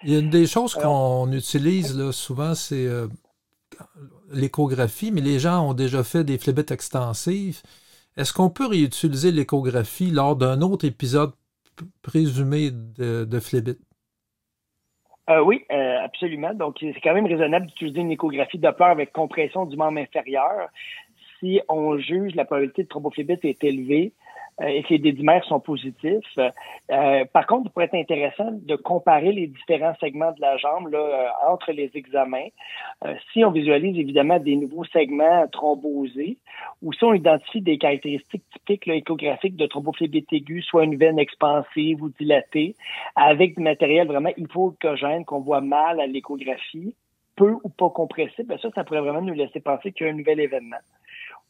Il 0.04 0.12
y 0.12 0.16
a 0.16 0.20
une 0.20 0.30
des 0.30 0.46
choses 0.46 0.75
qu'on 0.75 1.32
utilise 1.32 1.99
là, 1.99 2.12
souvent, 2.12 2.54
c'est 2.54 2.87
l'échographie, 4.32 5.11
mais 5.11 5.20
les 5.20 5.38
gens 5.38 5.70
ont 5.70 5.75
déjà 5.75 6.04
fait 6.04 6.25
des 6.25 6.38
phlébites 6.38 6.70
extensives. 6.70 7.62
Est-ce 8.16 8.32
qu'on 8.32 8.50
peut 8.50 8.66
réutiliser 8.66 9.32
l'échographie 9.32 10.11
lors 10.11 10.37
d'un 10.37 10.61
autre 10.61 10.84
épisode 10.84 11.32
présumé 12.02 12.70
de, 12.70 13.25
de 13.25 13.76
euh, 15.30 15.40
oui, 15.42 15.64
euh, 15.72 15.98
absolument. 16.02 16.52
Donc, 16.52 16.76
c'est 16.80 17.00
quand 17.02 17.14
même 17.14 17.26
raisonnable 17.26 17.66
d'utiliser 17.66 18.00
une 18.00 18.10
échographie 18.10 18.58
Doppler 18.58 18.86
avec 18.86 19.12
compression 19.12 19.64
du 19.64 19.76
membre 19.76 19.98
inférieur 19.98 20.68
si 21.40 21.60
on 21.68 21.98
juge 21.98 22.34
la 22.34 22.44
probabilité 22.44 22.82
de 22.84 22.88
thrombophlébite 22.88 23.44
est 23.44 23.62
élevée 23.64 24.12
et 24.62 24.82
que 24.82 24.90
les 24.90 24.99
dédimères 24.99 25.44
sont 25.44 25.61
positifs. 25.61 26.38
Euh, 26.38 27.25
par 27.32 27.46
contre, 27.46 27.66
il 27.66 27.70
pourrait 27.70 27.87
être 27.87 27.94
intéressant 27.94 28.50
de 28.52 28.76
comparer 28.76 29.32
les 29.32 29.49
différents 29.49 29.94
segments 30.00 30.32
de 30.32 30.40
la 30.40 30.56
jambe 30.58 30.88
là, 30.88 30.99
euh, 30.99 31.52
entre 31.52 31.73
les 31.73 31.90
examens. 31.94 32.49
si 33.32 33.44
on 33.44 33.50
visualise 33.50 33.99
évidemment 33.99 34.38
des 34.38 34.56
nouveaux 34.56 34.84
segments 34.84 35.46
thrombosés 35.49 36.38
ou 36.82 36.92
si 36.92 37.04
on 37.04 37.14
identifie 37.14 37.61
des 37.61 37.78
caractéristiques 37.78 38.44
typiques 38.52 38.87
là, 38.87 38.94
échographiques 38.94 39.56
de 39.56 39.66
thrombophlébite 39.66 40.32
aiguë, 40.32 40.62
soit 40.62 40.84
une 40.84 40.96
veine 40.96 41.18
expansive 41.18 42.02
ou 42.02 42.11
dilatée, 42.11 42.75
avec 43.16 43.56
du 43.56 43.62
matériel 43.62 44.06
vraiment 44.06 44.30
hypoéchogène 44.37 45.25
qu'on 45.25 45.40
voit 45.40 45.61
mal 45.61 46.00
à 46.00 46.06
l'échographie, 46.06 46.94
peu 47.37 47.56
ou 47.64 47.68
pas 47.68 47.90
compressible, 47.90 48.56
ça, 48.61 48.68
ça 48.75 48.84
pourrait 48.84 49.00
vraiment 49.00 49.23
nous 49.23 49.34
laisser 49.34 49.61
penser 49.61 49.92
qu'il 49.92 50.06
y 50.06 50.11
a 50.11 50.12
un 50.12 50.16
nouvel 50.16 50.40
événement. 50.40 50.78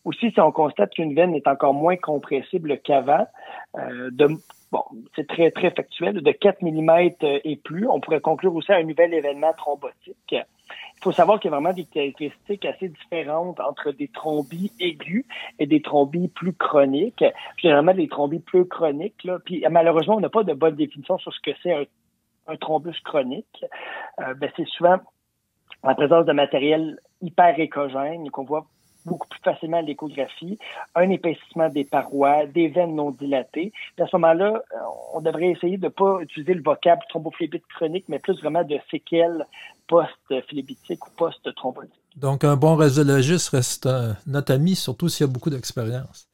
Aussi, 0.04 0.30
si 0.30 0.40
on 0.40 0.52
constate 0.52 0.90
qu'une 0.90 1.14
veine 1.14 1.34
est 1.34 1.46
encore 1.46 1.75
moins 1.75 1.96
compressible 1.96 2.78
qu'avant, 2.78 3.26
euh, 3.76 4.11
de 4.12 4.28
bon, 4.70 4.82
c'est 5.16 5.26
très, 5.26 5.50
très 5.50 5.70
factuel, 5.70 6.20
de 6.20 6.30
4 6.30 6.62
mm 6.62 6.90
et 7.23 7.56
plus, 7.56 7.88
on 7.88 8.00
pourrait 8.00 8.20
conclure 8.20 8.54
aussi 8.54 8.73
à 8.73 8.76
un 8.76 8.82
nouvel 8.82 9.14
événement 9.14 9.52
thrombotique. 9.54 10.16
Il 10.32 11.02
faut 11.02 11.12
savoir 11.12 11.40
qu'il 11.40 11.50
y 11.50 11.54
a 11.54 11.56
vraiment 11.56 11.75
des 11.75 11.84
caractéristiques 11.84 12.64
assez 12.64 12.88
différentes 12.88 13.61
entre 13.61 13.92
des 13.92 14.08
thrombies 14.08 14.73
aigus 14.80 15.25
et 15.58 15.66
des 15.66 15.80
thrombies 15.80 16.28
plus 16.28 16.54
chroniques. 16.54 17.25
Généralement, 17.56 17.94
des 17.94 18.08
thrombies 18.08 18.40
plus 18.40 18.66
chroniques, 18.66 19.25
là, 19.25 19.38
puis 19.44 19.64
malheureusement, 19.70 20.16
on 20.16 20.20
n'a 20.20 20.28
pas 20.28 20.44
de 20.44 20.54
bonne 20.54 20.76
définition 20.76 21.18
sur 21.18 21.32
ce 21.32 21.40
que 21.40 21.50
c'est 21.62 21.73
un, 21.73 21.84
un 22.46 22.56
thrombus 22.56 23.00
chronique. 23.04 23.64
Euh, 24.20 24.34
ben, 24.34 24.50
c'est 24.56 24.66
souvent 24.68 24.99
en 25.82 25.94
présence 25.94 26.25
de 26.26 26.32
matériel 26.32 26.99
hyper 27.20 27.58
écogène 27.58 28.30
qu'on 28.30 28.44
voit 28.44 28.66
beaucoup 29.04 29.28
plus 29.28 29.40
facilement 29.40 29.80
l'échographie, 29.80 30.58
un 30.94 31.11
épaississement 31.11 31.68
des 31.68 31.84
parois, 31.84 32.46
des 32.46 32.68
veines 32.68 32.94
non 32.94 33.11
dilatées. 33.11 33.73
à 34.00 34.06
ce 34.06 34.16
moment-là, 34.16 34.62
on 35.12 35.20
devrait 35.20 35.50
essayer 35.50 35.76
de 35.76 35.84
ne 35.84 35.90
pas 35.90 36.20
utiliser 36.20 36.54
le 36.54 36.62
vocable 36.62 37.02
thrombophlébite 37.08 37.66
chronique, 37.66 38.04
mais 38.08 38.18
plus 38.18 38.40
vraiment 38.40 38.64
de 38.64 38.78
séquelles 38.90 39.44
post-phlébitiques 39.87 41.06
ou 41.06 41.11
post-thrombotiques. 41.16 41.92
Donc, 42.16 42.44
un 42.44 42.56
bon 42.56 42.76
radiologiste 42.76 43.50
reste 43.50 43.88
notre 44.26 44.54
ami, 44.54 44.76
surtout 44.76 45.08
s'il 45.08 45.26
y 45.26 45.28
a 45.28 45.32
beaucoup 45.32 45.50
d'expérience. 45.50 46.28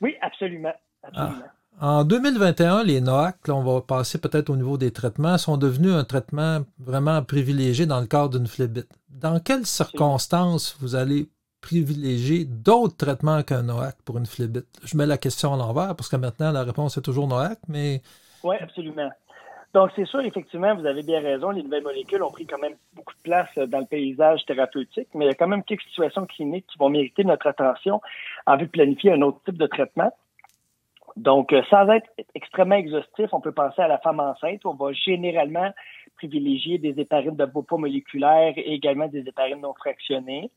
Oui, 0.00 0.16
absolument. 0.22 0.72
Ah. 1.14 1.32
En 1.80 2.04
2021, 2.04 2.84
les 2.84 3.00
NOAC, 3.00 3.48
là, 3.48 3.54
on 3.54 3.62
va 3.62 3.80
passer 3.80 4.18
peut-être 4.18 4.50
au 4.50 4.56
niveau 4.56 4.76
des 4.76 4.90
traitements, 4.90 5.38
sont 5.38 5.56
devenus 5.56 5.92
un 5.92 6.04
traitement 6.04 6.60
vraiment 6.78 7.22
privilégié 7.22 7.86
dans 7.86 8.00
le 8.00 8.06
cadre 8.06 8.38
d'une 8.38 8.46
phlébite. 8.46 8.90
Dans 9.08 9.40
quelles 9.40 9.66
circonstances 9.66 10.76
vous 10.80 10.94
allez 10.94 11.28
privilégier 11.60 12.44
d'autres 12.44 12.96
traitements 12.96 13.42
qu'un 13.42 13.62
NOAC 13.62 13.96
pour 14.04 14.18
une 14.18 14.26
phlébite? 14.26 14.66
Je 14.84 14.96
mets 14.96 15.06
la 15.06 15.18
question 15.18 15.54
à 15.54 15.56
l'envers 15.56 15.94
parce 15.96 16.08
que 16.08 16.16
maintenant, 16.16 16.52
la 16.52 16.64
réponse 16.64 16.96
est 16.96 17.02
toujours 17.02 17.28
NOAC, 17.28 17.58
mais... 17.68 18.02
Oui, 18.42 18.56
absolument. 18.60 19.10
Donc, 19.72 19.90
c'est 19.94 20.06
sûr, 20.06 20.20
effectivement, 20.20 20.74
vous 20.74 20.86
avez 20.86 21.02
bien 21.02 21.20
raison, 21.20 21.50
les 21.50 21.62
nouvelles 21.62 21.84
molécules 21.84 22.22
ont 22.22 22.30
pris 22.30 22.44
quand 22.46 22.58
même 22.58 22.74
beaucoup 22.92 23.14
de 23.14 23.22
place 23.22 23.48
dans 23.68 23.78
le 23.78 23.86
paysage 23.86 24.44
thérapeutique, 24.44 25.08
mais 25.14 25.26
il 25.26 25.28
y 25.28 25.30
a 25.30 25.34
quand 25.34 25.46
même 25.46 25.62
quelques 25.62 25.82
situations 25.82 26.26
cliniques 26.26 26.66
qui 26.66 26.78
vont 26.78 26.88
mériter 26.88 27.22
notre 27.22 27.46
attention 27.46 28.00
en 28.46 28.56
vue 28.56 28.66
de 28.66 28.70
planifier 28.70 29.12
un 29.12 29.22
autre 29.22 29.40
type 29.44 29.58
de 29.58 29.66
traitement. 29.66 30.12
Donc, 31.16 31.52
euh, 31.52 31.62
sans 31.70 31.88
être 31.88 32.08
extrêmement 32.34 32.76
exhaustif, 32.76 33.28
on 33.32 33.40
peut 33.40 33.52
penser 33.52 33.82
à 33.82 33.88
la 33.88 33.98
femme 33.98 34.20
enceinte. 34.20 34.64
On 34.64 34.74
va 34.74 34.92
généralement 34.92 35.70
privilégier 36.20 36.76
des 36.76 37.00
héparines 37.00 37.36
de 37.36 37.46
beau 37.46 37.64
moléculaires 37.78 38.52
et 38.56 38.74
également 38.74 39.08
des 39.08 39.26
héparines 39.26 39.60
non 39.60 39.72
fractionnées. 39.72 40.50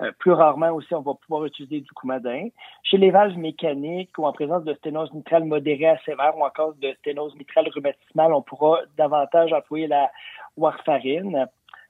Euh, 0.00 0.12
plus 0.18 0.32
rarement 0.32 0.70
aussi, 0.70 0.94
on 0.94 1.00
va 1.00 1.14
pouvoir 1.14 1.44
utiliser 1.44 1.80
du 1.80 1.90
coumadin. 1.90 2.48
Chez 2.84 2.98
les 2.98 3.10
valves 3.10 3.36
mécaniques 3.36 4.16
ou 4.16 4.26
en 4.26 4.32
présence 4.32 4.62
de 4.64 4.74
sténose 4.74 5.12
mitrale 5.12 5.44
modérée 5.44 5.88
à 5.88 5.98
sévère 6.04 6.36
ou 6.38 6.44
encore 6.44 6.74
de 6.74 6.92
sténose 7.00 7.34
mitrale 7.34 7.68
rhumatismale, 7.74 8.32
on 8.32 8.42
pourra 8.42 8.80
davantage 8.96 9.52
employer 9.52 9.88
la 9.88 10.10
warfarine. 10.56 11.46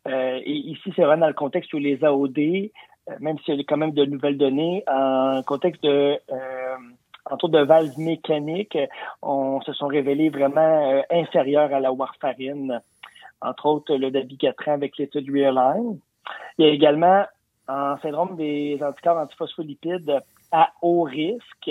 Euh, 0.06 0.40
et 0.42 0.56
ici, 0.72 0.90
c'est 0.96 1.02
vraiment 1.02 1.22
dans 1.22 1.28
le 1.28 1.34
contexte 1.34 1.74
où 1.74 1.78
les 1.78 2.02
AOD, 2.02 2.38
euh, 2.38 3.12
même 3.20 3.38
s'il 3.40 3.56
y 3.56 3.60
a 3.60 3.64
quand 3.68 3.76
même 3.76 3.92
de 3.92 4.06
nouvelles 4.06 4.38
données, 4.38 4.84
en 4.86 5.42
contexte 5.42 5.82
de 5.82 6.18
autour 7.30 7.50
de 7.50 7.58
valves 7.58 7.98
mécaniques, 7.98 8.78
on 9.20 9.60
se 9.60 9.74
sont 9.74 9.86
révélés 9.86 10.30
vraiment 10.30 11.02
inférieurs 11.10 11.74
à 11.74 11.80
la 11.80 11.92
warfarine 11.92 12.80
entre 13.40 13.66
autres 13.66 13.94
le 13.94 14.10
dabigatran 14.10 14.72
avec 14.72 14.98
l'étude 14.98 15.28
Realign. 15.30 15.98
Il 16.58 16.66
y 16.66 16.68
a 16.68 16.72
également 16.72 17.24
un 17.68 17.98
syndrome 17.98 18.36
des 18.36 18.78
anticorps 18.82 19.18
antiphospholipides 19.18 20.20
à 20.52 20.70
haut 20.82 21.02
risque. 21.02 21.70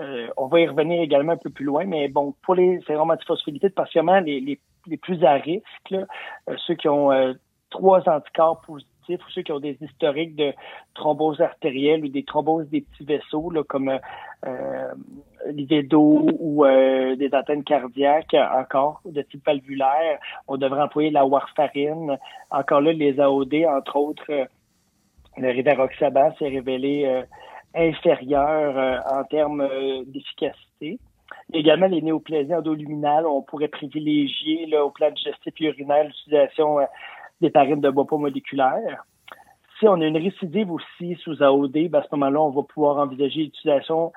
Euh, 0.00 0.28
on 0.36 0.46
va 0.46 0.60
y 0.60 0.66
revenir 0.66 1.00
également 1.00 1.32
un 1.32 1.36
peu 1.38 1.50
plus 1.50 1.64
loin, 1.64 1.84
mais 1.86 2.08
bon, 2.08 2.34
pour 2.42 2.54
les 2.54 2.80
syndromes 2.86 3.10
antiphospholipides, 3.10 3.74
particulièrement 3.74 4.20
les, 4.20 4.40
les, 4.40 4.60
les 4.86 4.96
plus 4.96 5.24
à 5.24 5.34
risque, 5.34 5.90
là, 5.90 6.04
euh, 6.50 6.56
ceux 6.66 6.74
qui 6.74 6.88
ont 6.88 7.12
euh, 7.12 7.32
trois 7.70 8.06
anticorps 8.08 8.60
positifs 8.60 9.24
ou 9.26 9.30
ceux 9.30 9.42
qui 9.42 9.52
ont 9.52 9.60
des 9.60 9.78
historiques 9.80 10.36
de 10.36 10.52
thrombose 10.94 11.40
artérielle 11.40 12.04
ou 12.04 12.08
des 12.08 12.24
thromboses 12.24 12.68
des 12.68 12.82
petits 12.82 13.04
vaisseaux, 13.04 13.50
là, 13.50 13.62
comme 13.62 13.98
euh, 15.46 15.52
l'IVEDO 15.52 16.28
ou 16.38 16.64
euh, 16.64 17.16
des 17.16 17.32
antennes 17.34 17.64
cardiaques 17.64 18.34
encore 18.34 19.00
de 19.04 19.22
type 19.22 19.44
valvulaire. 19.44 20.18
On 20.48 20.56
devrait 20.56 20.82
employer 20.82 21.10
la 21.10 21.24
warfarine. 21.24 22.18
Encore 22.50 22.80
là, 22.80 22.92
les 22.92 23.20
AOD, 23.20 23.54
entre 23.68 23.96
autres, 23.96 24.30
euh, 24.30 24.44
le 25.38 25.48
rivaroxaban 25.48 26.34
s'est 26.38 26.48
révélé 26.48 27.04
euh, 27.06 27.22
inférieur 27.74 29.02
en 29.10 29.22
termes 29.24 29.68
d'efficacité. 30.06 30.98
Également, 31.52 31.88
les 31.88 32.00
néoplasies 32.00 32.54
endoluminales, 32.54 33.26
on 33.26 33.42
pourrait 33.42 33.68
privilégier 33.68 34.64
là, 34.66 34.82
au 34.82 34.90
plan 34.90 35.10
digestif 35.10 35.52
et 35.60 35.64
urinaire 35.64 36.04
l'utilisation 36.04 36.78
des 37.42 37.50
parines 37.50 37.82
de 37.82 37.90
bois 37.90 38.06
moléculaires. 38.12 39.04
Si 39.78 39.86
on 39.86 40.00
a 40.00 40.06
une 40.06 40.16
récidive 40.16 40.70
aussi 40.70 41.16
sous 41.16 41.42
AOD, 41.42 41.90
ben 41.90 41.96
à 41.96 42.02
ce 42.02 42.08
moment-là, 42.12 42.40
on 42.40 42.50
va 42.50 42.62
pouvoir 42.62 42.96
envisager 42.96 43.42
l'utilisation 43.42 44.10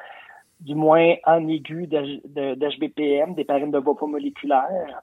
du 0.60 0.76
moins 0.76 1.16
en 1.26 1.48
aigu 1.48 1.88
d'HBPM, 1.88 3.34
des 3.34 3.46
parines 3.46 3.72
de 3.72 3.80
bois 3.80 3.96
moléculaires. 4.08 5.02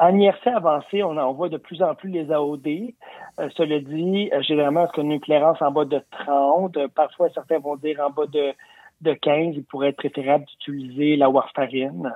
En 0.00 0.18
IRC 0.18 0.48
avancé, 0.48 1.02
on, 1.04 1.16
on, 1.16 1.32
voit 1.32 1.48
de 1.48 1.56
plus 1.56 1.82
en 1.82 1.94
plus 1.94 2.10
les 2.10 2.32
AOD. 2.32 2.66
Euh, 2.66 3.48
cela 3.56 3.78
dit, 3.78 4.28
euh, 4.32 4.42
généralement, 4.42 4.84
est-ce 4.84 4.92
qu'on 4.92 5.08
a 5.08 5.14
une 5.14 5.20
clairance 5.20 5.62
en 5.62 5.70
bas 5.70 5.84
de 5.84 6.00
30? 6.10 6.88
Parfois, 6.88 7.28
certains 7.30 7.60
vont 7.60 7.76
dire 7.76 8.00
en 8.00 8.10
bas 8.10 8.26
de, 8.26 8.52
de 9.02 9.12
15. 9.12 9.54
Il 9.56 9.64
pourrait 9.64 9.90
être 9.90 9.96
préférable 9.96 10.46
d'utiliser 10.46 11.16
la 11.16 11.30
warfarine. 11.30 12.12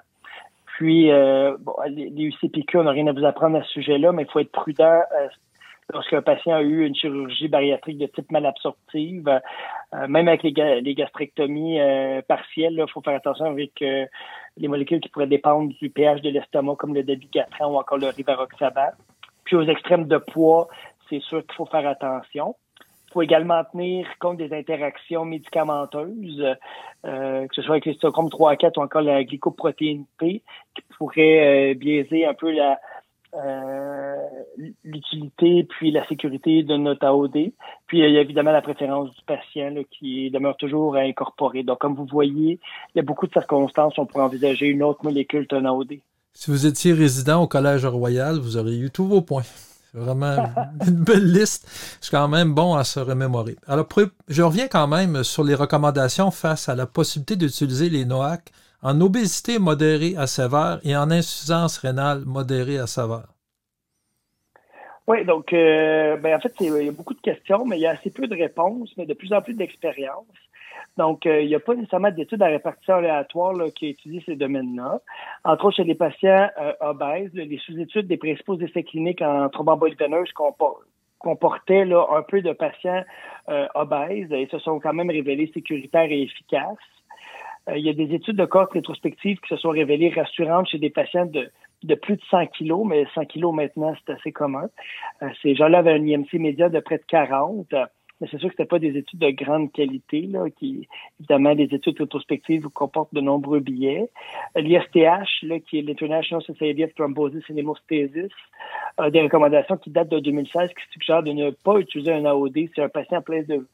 Puis, 0.67 1.11
euh, 1.11 1.57
les, 1.89 2.11
UCPQ, 2.25 2.79
on 2.79 2.85
n'a 2.85 2.91
rien 2.91 3.07
à 3.07 3.13
vous 3.13 3.25
apprendre 3.25 3.59
à 3.59 3.63
ce 3.63 3.69
sujet-là, 3.71 4.13
mais 4.13 4.23
il 4.23 4.31
faut 4.31 4.41
être 4.41 4.53
prudent 4.53 4.85
euh, 4.85 5.29
lorsqu'un 5.93 6.23
patient 6.23 6.55
a 6.55 6.63
eu 6.63 6.85
une 6.87 6.95
chirurgie 6.95 7.49
bariatrique 7.49 7.99
de 7.99 8.07
type 8.07 8.31
malabsorptive. 8.31 9.29
Euh, 9.95 10.09
même 10.09 10.29
avec 10.29 10.43
les, 10.43 10.95
gastrectomies 10.95 11.81
euh, 11.81 12.23
partielles, 12.23 12.75
il 12.87 12.93
faut 12.93 13.01
faire 13.01 13.17
attention 13.17 13.47
avec 13.47 13.73
les 13.81 14.69
molécules 14.69 15.01
qui 15.01 15.09
pourraient 15.09 15.27
dépendre 15.27 15.73
du 15.81 15.91
pH 15.91 16.21
de 16.21 16.31
l'estomac, 16.31 16.77
comme 16.77 16.95
le 16.95 17.03
dabigatran 17.03 17.73
ou 17.73 17.79
encore 17.79 17.99
le 17.99 18.09
rivaroxaban. 18.09 18.91
Puis 19.45 19.57
aux 19.57 19.63
extrêmes 19.63 20.07
de 20.07 20.19
poids, 20.19 20.69
c'est 21.09 21.21
sûr 21.21 21.45
qu'il 21.47 21.55
faut 21.55 21.67
faire 21.67 21.87
attention. 21.87 22.55
Il 23.09 23.13
faut 23.13 23.23
également 23.23 23.65
tenir 23.65 24.07
compte 24.19 24.37
des 24.37 24.53
interactions 24.53 25.25
médicamenteuses, 25.25 26.45
euh, 27.07 27.47
que 27.47 27.55
ce 27.55 27.63
soit 27.63 27.77
avec 27.77 27.87
les 27.87 27.95
Stockholm 27.95 28.29
3 28.29 28.51
à 28.51 28.57
4 28.57 28.77
ou 28.77 28.83
encore 28.83 29.01
la 29.01 29.25
glycoprotéine 29.25 30.05
P, 30.19 30.43
qui 30.75 30.83
pourrait 30.99 31.71
euh, 31.71 31.75
biaiser 31.75 32.27
un 32.27 32.35
peu 32.35 32.51
la, 32.51 32.73
euh, 32.73 32.75
l'utilité 34.85 35.65
puis 35.65 35.91
la 35.91 36.07
sécurité 36.09 36.63
de 36.63 36.77
notre 36.77 37.07
AOD. 37.07 37.53
Puis 37.87 37.99
il 37.99 38.11
y 38.11 38.19
a 38.19 38.21
évidemment 38.21 38.53
la 38.53 38.63
préférence 38.63 39.11
du 39.11 39.23
patient 39.27 39.75
qui 39.91 40.31
demeure 40.31 40.57
toujours 40.57 40.97
à 40.97 41.01
incorporer. 41.01 41.63
Donc, 41.63 41.79
comme 41.79 41.95
vous 41.95 42.07
voyez, 42.07 42.59
il 42.95 42.97
y 42.97 43.01
a 43.01 43.03
beaucoup 43.03 43.27
de 43.27 43.33
circonstances 43.33 43.97
où 43.99 44.03
on 44.03 44.07
pourrait 44.07 44.25
envisager 44.25 44.67
une 44.67 44.83
autre 44.83 45.05
molécule 45.05 45.47
qu'un 45.47 45.65
AOD. 45.65 45.95
Si 46.33 46.51
vous 46.51 46.67
étiez 46.67 46.93
résident 46.93 47.43
au 47.43 47.49
Collège 47.49 47.85
Royal, 47.85 48.39
vous 48.39 48.57
auriez 48.57 48.79
eu 48.79 48.91
tous 48.91 49.07
vos 49.07 49.23
points. 49.23 49.43
C'est 49.43 49.99
vraiment 49.99 50.37
une 50.87 51.03
belle 51.03 51.33
liste. 51.33 51.67
C'est 52.01 52.11
quand 52.11 52.29
même 52.29 52.55
bon 52.55 52.75
à 52.75 52.85
se 52.85 53.01
remémorer. 53.01 53.57
Alors, 53.67 53.89
je 54.29 54.43
reviens 54.43 54.69
quand 54.69 54.87
même 54.87 55.25
sur 55.25 55.45
les 55.45 55.55
recommandations 55.55 56.31
face 56.31 56.69
à 56.69 56.75
la 56.75 56.87
possibilité 56.87 57.37
d'utiliser 57.37 57.91
les 57.91 58.05
NOAC 58.05 58.53
en 58.83 59.01
obésité 59.01 59.59
modérée 59.59 60.15
à 60.17 60.27
sévère 60.27 60.79
et 60.85 60.97
en 60.97 61.11
insuffisance 61.11 61.79
rénale 61.79 62.23
modérée 62.25 62.79
à 62.79 62.87
sévère. 62.87 63.29
Oui, 65.09 65.25
donc, 65.25 65.55
euh, 65.55 66.19
ben, 66.19 66.37
en 66.37 66.39
fait, 66.39 66.53
il 66.61 66.85
y 66.85 66.89
a 66.89 66.93
beaucoup 66.93 67.15
de 67.15 67.21
questions, 67.21 67.65
mais 67.65 67.79
il 67.79 67.81
y 67.81 67.87
a 67.87 67.93
assez 67.93 68.11
peu 68.11 68.27
de 68.27 68.37
réponses, 68.37 68.93
mais 68.99 69.07
de 69.07 69.15
plus 69.15 69.33
en 69.33 69.41
plus 69.41 69.55
d'expériences. 69.55 70.27
Donc, 70.99 71.25
euh, 71.25 71.41
il 71.41 71.49
n'y 71.49 71.55
a 71.55 71.61
pas 71.61 71.75
nécessairement 71.75 72.11
d'études 72.11 72.43
à 72.43 72.49
répartition 72.49 72.97
aléatoire 72.97 73.55
qui 73.75 73.87
étudient 73.87 74.21
ces 74.27 74.37
domaines-là. 74.37 75.01
Entre 75.45 75.65
autres, 75.65 75.77
chez 75.77 75.85
les 75.85 75.95
patients 75.95 76.51
euh, 76.61 76.73
obèses, 76.81 77.33
les 77.33 77.59
sous-études 77.65 78.07
des 78.07 78.19
principaux 78.19 78.61
essais 78.61 78.83
cliniques 78.83 79.23
en 79.23 79.49
thromboembolie 79.49 79.95
veineuse 79.95 80.31
comportaient 81.19 81.87
là, 81.87 82.07
un 82.13 82.23
peu 82.23 82.43
de 82.43 82.53
patients 82.53 83.03
obèses 83.75 84.31
et 84.31 84.47
se 84.51 84.59
sont 84.59 84.79
quand 84.79 84.93
même 84.93 85.11
révélés 85.11 85.51
sécuritaires 85.55 86.11
et 86.11 86.23
efficaces. 86.23 86.77
Euh, 87.69 87.79
il 87.79 87.85
y 87.85 87.89
a 87.89 87.93
des 87.93 88.15
études 88.15 88.37
de 88.37 88.45
corps 88.45 88.69
rétrospectives 88.71 89.39
qui 89.41 89.49
se 89.49 89.57
sont 89.57 89.71
révélées 89.71 90.11
rassurantes 90.11 90.69
chez 90.69 90.79
des 90.79 90.91
patients 90.91 91.27
de, 91.27 91.95
plus 91.95 92.17
de 92.17 92.23
100 92.31 92.47
kilos, 92.47 92.87
mais 92.87 93.07
100 93.15 93.27
kilos 93.27 93.55
maintenant, 93.55 93.95
c'est 94.07 94.13
assez 94.13 94.33
commun. 94.33 94.69
Euh, 95.23 95.29
ces 95.43 95.55
gens-là 95.55 95.79
avaient 95.79 95.93
un 95.93 96.07
IMC 96.07 96.35
média 96.35 96.69
de 96.69 96.81
près 96.81 96.99
de 96.99 97.05
40. 97.07 97.75
Mais 98.21 98.27
c'est 98.33 98.39
sûr 98.39 98.49
que 98.49 98.55
c'était 98.55 98.69
pas 98.69 98.81
des 98.81 98.97
études 98.97 99.21
de 99.21 99.31
grande 99.31 99.71
qualité, 99.71 100.23
là, 100.23 100.51
qui, 100.51 100.89
évidemment, 101.21 101.53
les 101.53 101.73
études 101.73 102.01
rétrospectives 102.01 102.69
comportent 102.69 103.15
de 103.15 103.21
nombreux 103.21 103.61
billets. 103.61 104.11
Euh, 104.57 104.61
L'ISTH, 104.61 105.43
là, 105.43 105.61
qui 105.61 105.79
est 105.79 105.83
l'International 105.83 106.43
Society 106.43 106.83
of 106.83 106.95
Thrombosis 106.95 107.45
and 107.49 107.57
Hemostasis, 107.57 108.33
a 108.97 109.11
des 109.11 109.23
recommandations 109.23 109.77
qui 109.77 109.91
datent 109.91 110.09
de 110.09 110.19
2016 110.19 110.71
qui 110.71 110.93
suggèrent 110.93 111.23
de 111.23 111.31
ne 111.31 111.51
pas 111.51 111.79
utiliser 111.79 112.13
un 112.13 112.25
AOD 112.25 112.57
si 112.75 112.81
un 112.81 112.89
patient 112.89 113.23
plein 113.23 113.43
de 113.43 113.65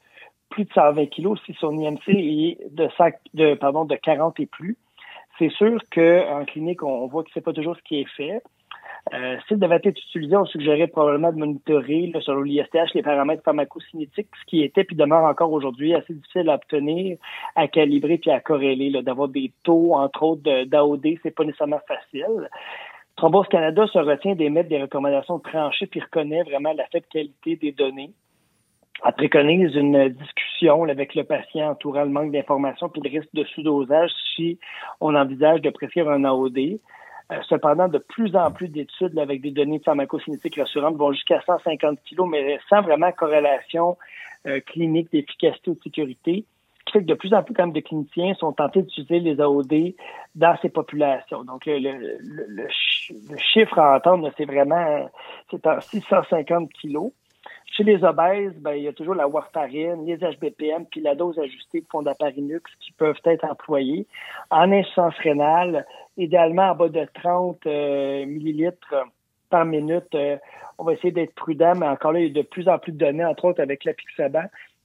plus 0.50 0.64
de 0.64 0.72
120 0.72 1.06
kilos 1.06 1.38
si 1.46 1.54
son 1.54 1.78
IMC 1.78 2.08
est 2.08 2.58
de, 2.70 2.88
de, 3.34 3.54
pardon, 3.54 3.84
de 3.84 3.96
40 3.96 4.38
et 4.40 4.46
plus. 4.46 4.76
C'est 5.38 5.50
sûr 5.50 5.80
qu'en 5.92 6.44
clinique, 6.44 6.82
on, 6.82 7.06
voit 7.08 7.24
que 7.24 7.30
c'est 7.34 7.40
pas 7.40 7.52
toujours 7.52 7.76
ce 7.76 7.82
qui 7.82 8.00
est 8.00 8.08
fait. 8.16 8.40
Euh, 9.12 9.36
S'il 9.46 9.58
devait 9.58 9.80
être 9.82 9.86
utilisé, 9.86 10.34
on 10.36 10.46
suggérait 10.46 10.86
probablement 10.86 11.32
de 11.32 11.38
monitorer 11.38 12.06
là, 12.06 12.20
sur 12.20 12.40
l'ISTH 12.40 12.94
les 12.94 13.02
paramètres 13.02 13.42
pharmacocinétiques, 13.42 14.28
ce 14.40 14.44
qui 14.46 14.62
était 14.62 14.84
puis 14.84 14.96
demeure 14.96 15.24
encore 15.24 15.52
aujourd'hui 15.52 15.94
assez 15.94 16.14
difficile 16.14 16.48
à 16.48 16.54
obtenir, 16.54 17.18
à 17.54 17.68
calibrer 17.68 18.18
puis 18.18 18.30
à 18.30 18.40
corréler. 18.40 18.90
D'avoir 19.02 19.28
des 19.28 19.52
taux, 19.62 19.94
entre 19.94 20.22
autres, 20.22 20.64
d'AOD, 20.64 21.18
c'est 21.22 21.34
pas 21.34 21.44
nécessairement 21.44 21.80
facile. 21.86 22.48
Thrombose 23.16 23.46
Canada 23.48 23.86
se 23.86 23.98
retient 23.98 24.34
d'émettre 24.34 24.68
des 24.68 24.80
recommandations 24.80 25.38
tranchées 25.38 25.86
puis 25.86 26.00
reconnaît 26.00 26.42
vraiment 26.42 26.72
la 26.72 26.86
faible 26.86 27.06
qualité 27.10 27.56
des 27.56 27.72
données. 27.72 28.10
Elle 29.04 29.12
préconise 29.12 29.74
une 29.74 30.08
discussion 30.08 30.84
avec 30.84 31.14
le 31.14 31.24
patient 31.24 31.70
entourant 31.70 32.04
le 32.04 32.10
manque 32.10 32.32
d'informations 32.32 32.88
puis 32.88 33.02
le 33.04 33.10
risque 33.10 33.32
de 33.34 33.44
sous-dosage 33.44 34.10
si 34.34 34.58
on 35.00 35.14
envisage 35.14 35.60
de 35.60 35.70
prescrire 35.70 36.08
un 36.08 36.24
AOD. 36.24 36.80
Euh, 37.32 37.36
cependant, 37.48 37.88
de 37.88 37.98
plus 37.98 38.36
en 38.36 38.50
plus 38.50 38.68
d'études 38.68 39.18
avec 39.18 39.40
des 39.40 39.50
données 39.50 39.78
pharmacocinétiques 39.78 40.56
rassurantes 40.56 40.96
vont 40.96 41.12
jusqu'à 41.12 41.40
150 41.46 41.98
kg, 42.04 42.22
mais 42.28 42.58
sans 42.68 42.82
vraiment 42.82 43.10
corrélation 43.12 43.96
euh, 44.46 44.60
clinique 44.60 45.10
d'efficacité 45.10 45.70
ou 45.70 45.74
de 45.74 45.82
sécurité. 45.82 46.44
Ce 46.80 46.84
qui 46.84 46.92
fait 46.92 47.00
que 47.00 47.08
de 47.08 47.14
plus 47.14 47.32
en 47.32 47.42
plus 47.42 47.54
quand 47.54 47.62
même, 47.62 47.72
de 47.72 47.80
cliniciens 47.80 48.34
sont 48.34 48.52
tentés 48.52 48.82
d'utiliser 48.82 49.20
les 49.20 49.40
AOD 49.40 49.94
dans 50.34 50.56
ces 50.60 50.68
populations. 50.68 51.44
Donc, 51.44 51.64
le, 51.64 51.78
le, 51.78 52.46
le, 52.46 52.68
chiffre 53.38 53.78
à 53.78 53.96
entendre, 53.96 54.30
c'est 54.36 54.44
vraiment 54.44 55.10
c'est 55.50 55.66
en 55.66 55.80
650 55.80 56.70
kilos. 56.74 57.10
Chez 57.66 57.82
les 57.82 58.04
obèses, 58.04 58.54
ben, 58.60 58.72
il 58.72 58.84
y 58.84 58.88
a 58.88 58.92
toujours 58.92 59.14
la 59.14 59.26
warfarine, 59.26 60.06
les 60.06 60.18
HBPM, 60.18 60.86
puis 60.86 61.00
la 61.00 61.14
dose 61.14 61.38
ajustée 61.38 61.80
de 61.80 61.86
fondaparinux 61.90 62.62
qui 62.80 62.92
peuvent 62.92 63.20
être 63.24 63.44
employés. 63.44 64.06
En 64.50 64.70
insuffisance 64.70 65.16
rénale, 65.18 65.86
idéalement 66.16 66.70
en 66.70 66.74
bas 66.76 66.88
de 66.88 67.06
30 67.14 67.66
euh, 67.66 68.26
millilitres 68.26 68.94
par 69.50 69.64
minute. 69.64 70.14
Euh, 70.14 70.36
on 70.78 70.84
va 70.84 70.92
essayer 70.92 71.12
d'être 71.12 71.34
prudent, 71.34 71.74
mais 71.76 71.86
encore 71.86 72.12
là, 72.12 72.20
il 72.20 72.28
y 72.28 72.30
a 72.30 72.42
de 72.42 72.46
plus 72.46 72.68
en 72.68 72.78
plus 72.78 72.92
de 72.92 72.98
données, 72.98 73.24
entre 73.24 73.46
autres 73.46 73.60
avec 73.60 73.84
l'apixaban. 73.84 74.44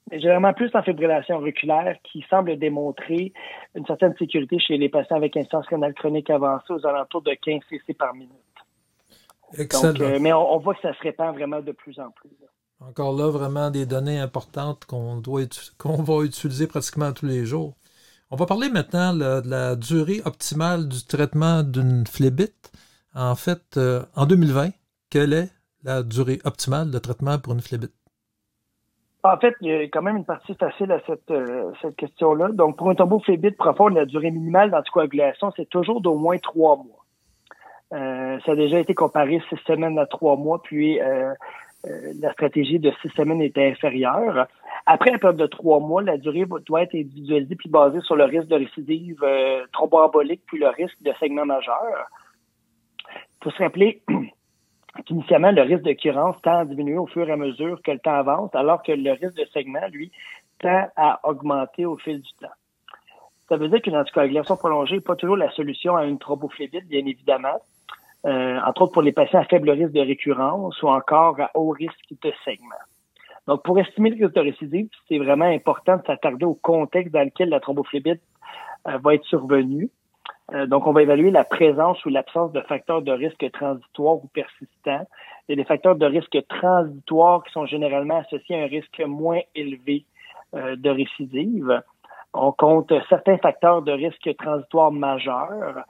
Mais 0.10 0.20
généralement 0.20 0.54
plus 0.54 0.72
en 0.74 0.82
fibrillation 0.82 1.36
auriculaire 1.36 1.98
qui 2.04 2.26
semble 2.30 2.58
démontrer 2.58 3.34
une 3.76 3.86
certaine 3.86 4.16
sécurité 4.18 4.58
chez 4.60 4.78
les 4.78 4.90
patients 4.90 5.18
avec 5.18 5.38
insuffisance 5.38 5.68
rénale 5.68 5.94
chronique 5.94 6.30
avancée 6.30 6.74
aux 6.74 6.86
alentours 6.86 7.22
de 7.22 7.34
15 7.34 7.62
cc 7.70 7.94
par 7.94 8.16
minute. 8.16 8.34
Excellent. 9.58 9.94
Euh, 10.02 10.20
mais 10.20 10.34
on, 10.34 10.58
voit 10.58 10.76
que 10.76 10.82
ça 10.82 10.94
se 10.94 11.02
répand 11.02 11.34
vraiment 11.34 11.62
de 11.62 11.72
plus 11.72 12.00
en 12.00 12.10
plus. 12.12 12.30
Encore 12.82 13.14
là, 13.14 13.30
vraiment 13.30 13.72
des 13.72 13.86
données 13.86 14.20
importantes 14.20 14.86
qu'on 14.86 15.22
va 15.22 16.24
utiliser 16.24 16.66
pratiquement 16.66 17.12
tous 17.12 17.26
les 17.26 17.46
jours. 17.46 17.76
On 18.32 18.38
va 18.38 18.46
parler 18.46 18.70
maintenant 18.70 19.14
de 19.14 19.50
la 19.50 19.76
durée 19.76 20.22
optimale 20.24 20.88
du 20.88 21.06
traitement 21.06 21.64
d'une 21.64 22.08
phlébite. 22.08 22.72
En 23.14 23.36
fait, 23.36 23.76
euh, 23.76 24.04
en 24.16 24.26
2020, 24.26 24.70
quelle 25.10 25.34
est 25.34 25.50
la 25.84 26.04
durée 26.04 26.40
optimale 26.46 26.90
de 26.90 27.00
traitement 27.00 27.38
pour 27.38 27.52
une 27.52 27.60
phlébite? 27.60 27.92
En 29.24 29.36
fait, 29.38 29.56
il 29.60 29.68
y 29.68 29.74
a 29.74 29.82
quand 29.84 30.02
même 30.02 30.16
une 30.16 30.26
partie 30.26 30.56
facile 30.56 30.94
à 30.94 31.02
cette, 31.06 31.30
euh, 31.32 31.74
cette 31.82 31.98
question-là. 31.98 32.50
Donc, 32.54 32.78
pour 32.78 32.90
un 32.90 32.96
thrombophlébite 32.96 33.58
profond, 33.58 33.90
la 33.90 34.06
durée 34.06 34.32
minimale 34.32 34.72
d'anticoagulation, 34.72 35.52
c'est 35.58 35.68
toujours 35.68 36.00
d'au 36.00 36.16
moins 36.16 36.38
trois 36.38 36.78
mois. 36.78 37.04
Euh, 37.92 38.40
ça 38.46 38.54
a 38.54 38.56
déjà 38.56 38.80
été 38.80 38.94
comparé 38.94 39.42
six 39.50 39.58
semaines 39.68 40.00
à 40.00 40.06
trois 40.06 40.38
mois, 40.38 40.62
puis 40.62 41.00
la 41.84 42.32
stratégie 42.34 42.80
de 42.80 42.92
six 43.02 43.10
semaines 43.16 43.42
était 43.42 43.68
inférieure. 43.68 44.48
Après 44.86 45.12
la 45.12 45.20
période 45.20 45.38
de 45.38 45.46
trois 45.46 45.80
mois, 45.80 46.02
la 46.02 46.18
durée 46.18 46.46
doit 46.66 46.82
être 46.82 46.96
individualisée 46.96 47.56
puis 47.56 47.70
basée 47.70 48.02
sur 48.02 48.16
le 48.16 48.26
risque 48.26 48.48
de 48.48 48.56
récidive 48.56 49.20
euh, 49.24 49.66
thromboembolique 49.72 50.42
puis 50.48 50.60
le 50.60 50.68
risque 50.70 51.02
de 51.02 51.14
segment 51.20 51.46
majeur. 51.46 52.08
Il 53.08 53.44
faut 53.44 53.52
se 53.52 53.64
rappeler 53.64 54.02
qu'initialement, 55.06 55.52
le 55.52 55.62
risque 55.62 55.84
d'occurrence 55.84 56.36
tend 56.42 56.60
à 56.60 56.66
diminuer 56.66 56.98
au 56.98 57.08
fur 57.08 57.28
et 57.30 57.32
à 57.32 57.38
mesure 57.38 57.82
que 57.82 57.92
le 57.92 58.00
temps 58.00 58.16
avance, 58.16 58.54
alors 58.54 58.84
que 58.84 58.92
le 58.92 59.12
risque 59.12 59.36
de 59.36 59.46
segment, 59.54 59.88
lui, 59.92 60.12
tend 60.60 60.88
à 60.96 61.20
augmenter 61.24 61.86
au 61.86 61.98
fil 61.98 62.22
du 62.22 62.34
temps. 62.42 62.48
Ça 63.48 63.58
veut 63.58 63.70
dire 63.70 63.82
qu'une 63.82 63.96
anticoagulation 63.96 64.58
prolongée 64.58 64.96
n'est 64.96 65.02
pas 65.02 65.16
toujours 65.16 65.38
la 65.38 65.50
solution 65.52 65.96
à 65.96 66.06
une 66.06 66.20
thrombophlébite, 66.20 66.88
bien 66.88 67.06
évidemment. 67.06 67.62
Euh, 68.26 68.60
entre 68.66 68.82
autres 68.82 68.92
pour 68.92 69.02
les 69.02 69.14
patients 69.14 69.40
à 69.40 69.46
faible 69.46 69.70
risque 69.70 69.94
de 69.94 70.02
récurrence 70.02 70.82
ou 70.84 70.90
encore 70.90 71.40
à 71.40 71.52
haut 71.56 71.70
risque 71.70 72.10
de 72.22 72.34
segment. 72.44 72.76
Donc, 73.48 73.64
pour 73.64 73.80
estimer 73.80 74.10
le 74.10 74.26
risque 74.26 74.36
de 74.36 74.42
récidive, 74.42 74.90
c'est 75.08 75.18
vraiment 75.18 75.46
important 75.46 75.96
de 75.98 76.02
s'attarder 76.06 76.46
au 76.46 76.54
contexte 76.54 77.14
dans 77.14 77.24
lequel 77.24 77.50
la 77.50 77.62
thrombophlébite 77.62 78.22
euh, 78.88 78.98
va 78.98 79.14
être 79.16 79.24
survenue. 79.24 79.90
Euh, 80.54 80.66
donc, 80.66 80.86
on 80.86 80.92
va 80.92 81.02
évaluer 81.02 81.32
la 81.32 81.46
présence 81.46 82.04
ou 82.06 82.10
l'absence 82.10 82.52
de 82.52 82.60
facteurs 82.62 83.02
de 83.02 83.12
risque 83.12 83.50
transitoires 83.54 84.16
ou 84.16 84.28
persistants. 84.34 85.08
Il 85.48 85.52
y 85.52 85.54
a 85.54 85.56
des 85.56 85.64
facteurs 85.64 85.96
de 85.96 86.06
risque 86.06 86.38
transitoires 86.50 87.44
qui 87.44 87.54
sont 87.54 87.66
généralement 87.66 88.18
associés 88.18 88.60
à 88.60 88.64
un 88.64 88.68
risque 88.68 89.02
moins 89.08 89.40
élevé 89.56 90.04
de 90.54 90.90
récidive. 90.90 91.82
On 92.34 92.52
compte 92.52 92.94
certains 93.10 93.38
facteurs 93.38 93.82
de 93.82 93.92
risque 93.92 94.30
transitoires 94.38 94.92
majeurs, 94.92 95.50
euh, 95.52 95.82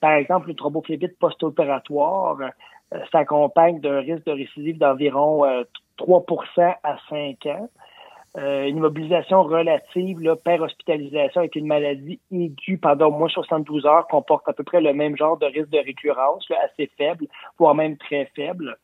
par 0.00 0.12
exemple, 0.12 0.50
une 0.50 0.56
thrombophlébite 0.56 1.18
post-opératoire 1.18 2.38
euh, 2.92 2.98
s'accompagne 3.12 3.80
d'un 3.80 4.00
risque 4.00 4.24
de 4.26 4.32
récidive 4.32 4.78
d'environ 4.78 5.44
3% 5.98 6.60
euh, 6.60 6.70
à 6.82 6.96
5 7.08 7.46
ans. 7.46 7.68
une 8.36 8.76
immobilisation 8.76 9.42
relative 9.42 10.20
là, 10.20 10.36
per 10.36 10.60
hospitalisation 10.60 11.40
avec 11.40 11.56
une 11.56 11.66
maladie 11.66 12.20
aiguë 12.30 12.78
pendant 12.78 13.08
au 13.08 13.12
moins 13.12 13.28
72 13.28 13.86
heures 13.86 14.06
comporte 14.08 14.48
à 14.48 14.52
peu 14.52 14.64
près 14.64 14.80
le 14.80 14.92
même 14.92 15.16
genre 15.16 15.38
de 15.38 15.46
risque 15.46 15.70
de 15.70 15.78
récurrence, 15.78 16.46
assez 16.64 16.90
faible, 16.98 17.26
voire 17.58 17.74
même 17.74 17.96
très 17.96 18.26
faible. 18.36 18.76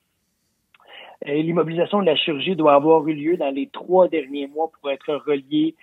L'immobilisation 1.25 2.01
de 2.01 2.07
la 2.07 2.17
chirurgie 2.17 2.57
doit 2.57 2.75
avoir 2.75 3.07
eu 3.09 3.15
lieu 3.15 3.37
dans 3.37 3.51
les 3.51 3.69
trois 3.69 4.07
derniers 4.09 4.47
mois 4.49 4.71
pour 4.81 4.91
être 4.91 5.15
reliée 5.27 5.75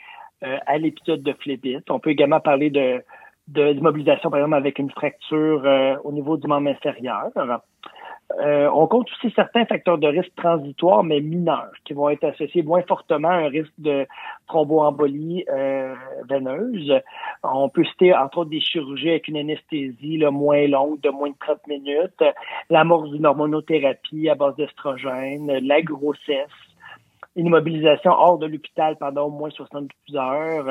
à 0.42 0.78
l'épisode 0.78 1.24
de 1.24 1.34
phlébite. 1.34 1.90
On 1.90 2.00
peut 2.00 2.12
également 2.12 2.40
parler 2.40 2.70
de 2.70 3.04
d'immobilisation, 3.48 4.30
par 4.30 4.40
exemple, 4.40 4.56
avec 4.56 4.80
une 4.80 4.90
fracture 4.92 5.64
euh, 5.66 5.96
au 6.04 6.12
niveau 6.12 6.38
du 6.38 6.48
membre 6.48 6.70
inférieur. 6.70 7.30
Euh, 8.42 8.70
on 8.74 8.88
compte 8.88 9.10
aussi 9.12 9.32
certains 9.36 9.66
facteurs 9.66 9.98
de 9.98 10.08
risque 10.08 10.34
transitoires, 10.36 11.04
mais 11.04 11.20
mineurs, 11.20 11.72
qui 11.86 11.94
vont 11.94 12.10
être 12.10 12.24
associés 12.24 12.64
moins 12.64 12.82
fortement 12.84 13.30
à 13.30 13.36
un 13.36 13.50
risque 13.50 13.74
de 13.78 14.08
thromboembolie 14.48 15.46
euh, 15.50 15.94
veineuse. 16.28 16.94
On 17.44 17.70
peut 17.70 17.84
citer, 17.84 18.14
entre 18.14 18.40
autres, 18.40 18.50
des 18.50 18.62
chirurgies 18.62 19.10
avec 19.10 19.28
une 19.28 19.38
anesthésie 19.38 20.18
là, 20.18 20.32
moins 20.32 20.68
longue, 20.68 21.00
de 21.02 21.10
moins 21.10 21.30
de 21.30 21.36
30 21.40 21.68
minutes, 21.68 22.24
l'amorce 22.70 23.12
d'une 23.12 23.26
hormonothérapie 23.26 24.30
à 24.30 24.36
base 24.36 24.56
d'estrogène, 24.56 25.52
la 25.62 25.82
grossesse, 25.82 26.48
une 27.36 27.48
immobilisation 27.48 28.12
hors 28.12 28.38
de 28.38 28.46
l'hôpital 28.46 28.96
pendant 28.98 29.26
au 29.26 29.30
moins 29.32 29.50
72 29.50 30.16
heures, 30.16 30.68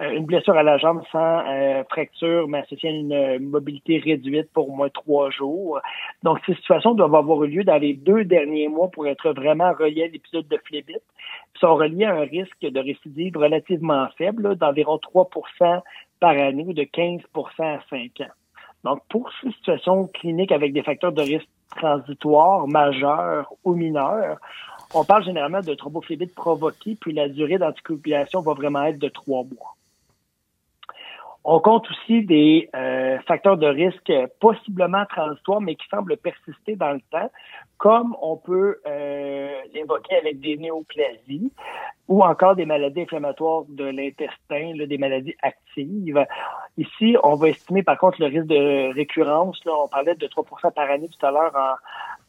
euh, 0.00 0.10
une 0.10 0.24
blessure 0.24 0.56
à 0.56 0.62
la 0.62 0.76
jambe 0.78 1.02
sans 1.12 1.46
euh, 1.46 1.84
fracture, 1.88 2.48
mais 2.48 2.58
associée 2.58 2.88
à 2.88 2.92
une 2.92 3.48
mobilité 3.48 3.98
réduite 3.98 4.50
pour 4.52 4.68
au 4.68 4.72
moins 4.72 4.88
trois 4.88 5.30
jours. 5.30 5.80
Donc, 6.22 6.38
ces 6.46 6.54
situations 6.54 6.94
doivent 6.94 7.14
avoir 7.14 7.44
eu 7.44 7.48
lieu 7.48 7.64
dans 7.64 7.78
les 7.78 7.94
deux 7.94 8.24
derniers 8.24 8.68
mois 8.68 8.88
pour 8.88 9.06
être 9.06 9.32
vraiment 9.32 9.72
reliées 9.72 10.04
à 10.04 10.08
l'épisode 10.08 10.48
de 10.48 10.56
phlébite, 10.64 11.02
Ils 11.54 11.58
sont 11.60 11.74
reliées 11.74 12.06
à 12.06 12.14
un 12.16 12.24
risque 12.24 12.60
de 12.60 12.80
récidive 12.80 13.36
relativement 13.36 14.08
faible, 14.18 14.56
d'environ 14.56 14.96
3% 14.96 15.80
par 16.18 16.30
année 16.30 16.64
ou 16.66 16.72
de 16.72 16.82
15% 16.82 17.22
à 17.60 17.80
5 17.88 18.20
ans. 18.20 18.32
Donc, 18.82 19.00
pour 19.08 19.30
ces 19.40 19.50
situations 19.52 20.08
cliniques 20.08 20.52
avec 20.52 20.72
des 20.72 20.82
facteurs 20.82 21.12
de 21.12 21.22
risque 21.22 21.48
transitoires, 21.76 22.66
majeurs 22.66 23.52
ou 23.64 23.74
mineurs, 23.74 24.38
on 24.94 25.04
parle 25.04 25.24
généralement 25.24 25.60
de 25.60 25.74
thrombophlébite 25.74 26.34
provoquée, 26.34 26.96
puis 27.00 27.12
la 27.12 27.28
durée 27.28 27.58
d'anticoagulation 27.58 28.40
va 28.40 28.54
vraiment 28.54 28.84
être 28.84 28.98
de 28.98 29.08
trois 29.08 29.44
mois. 29.44 29.76
On 31.44 31.58
compte 31.58 31.86
aussi 31.90 32.22
des 32.24 32.68
euh, 32.76 33.18
facteurs 33.26 33.56
de 33.56 33.66
risque 33.66 34.12
possiblement 34.40 35.04
transitoires, 35.06 35.60
mais 35.60 35.74
qui 35.74 35.88
semblent 35.88 36.16
persister 36.18 36.76
dans 36.76 36.92
le 36.92 37.00
temps, 37.10 37.30
comme 37.78 38.14
on 38.20 38.36
peut 38.36 38.78
euh, 38.86 39.54
l'évoquer 39.72 40.16
avec 40.16 40.40
des 40.40 40.58
néoplasies 40.58 41.50
ou 42.08 42.22
encore 42.22 42.56
des 42.56 42.66
maladies 42.66 43.02
inflammatoires 43.02 43.62
de 43.68 43.84
l'intestin, 43.84 44.74
des 44.86 44.98
maladies 44.98 45.36
actives. 45.42 46.26
Ici, 46.76 47.16
on 47.22 47.36
va 47.36 47.48
estimer 47.48 47.82
par 47.82 47.96
contre 47.96 48.20
le 48.20 48.26
risque 48.26 48.48
de 48.48 48.92
récurrence. 48.94 49.64
Là, 49.64 49.72
on 49.82 49.88
parlait 49.88 50.16
de 50.16 50.26
3% 50.26 50.72
par 50.74 50.90
année 50.90 51.08
tout 51.08 51.24
à 51.24 51.30
l'heure 51.30 51.78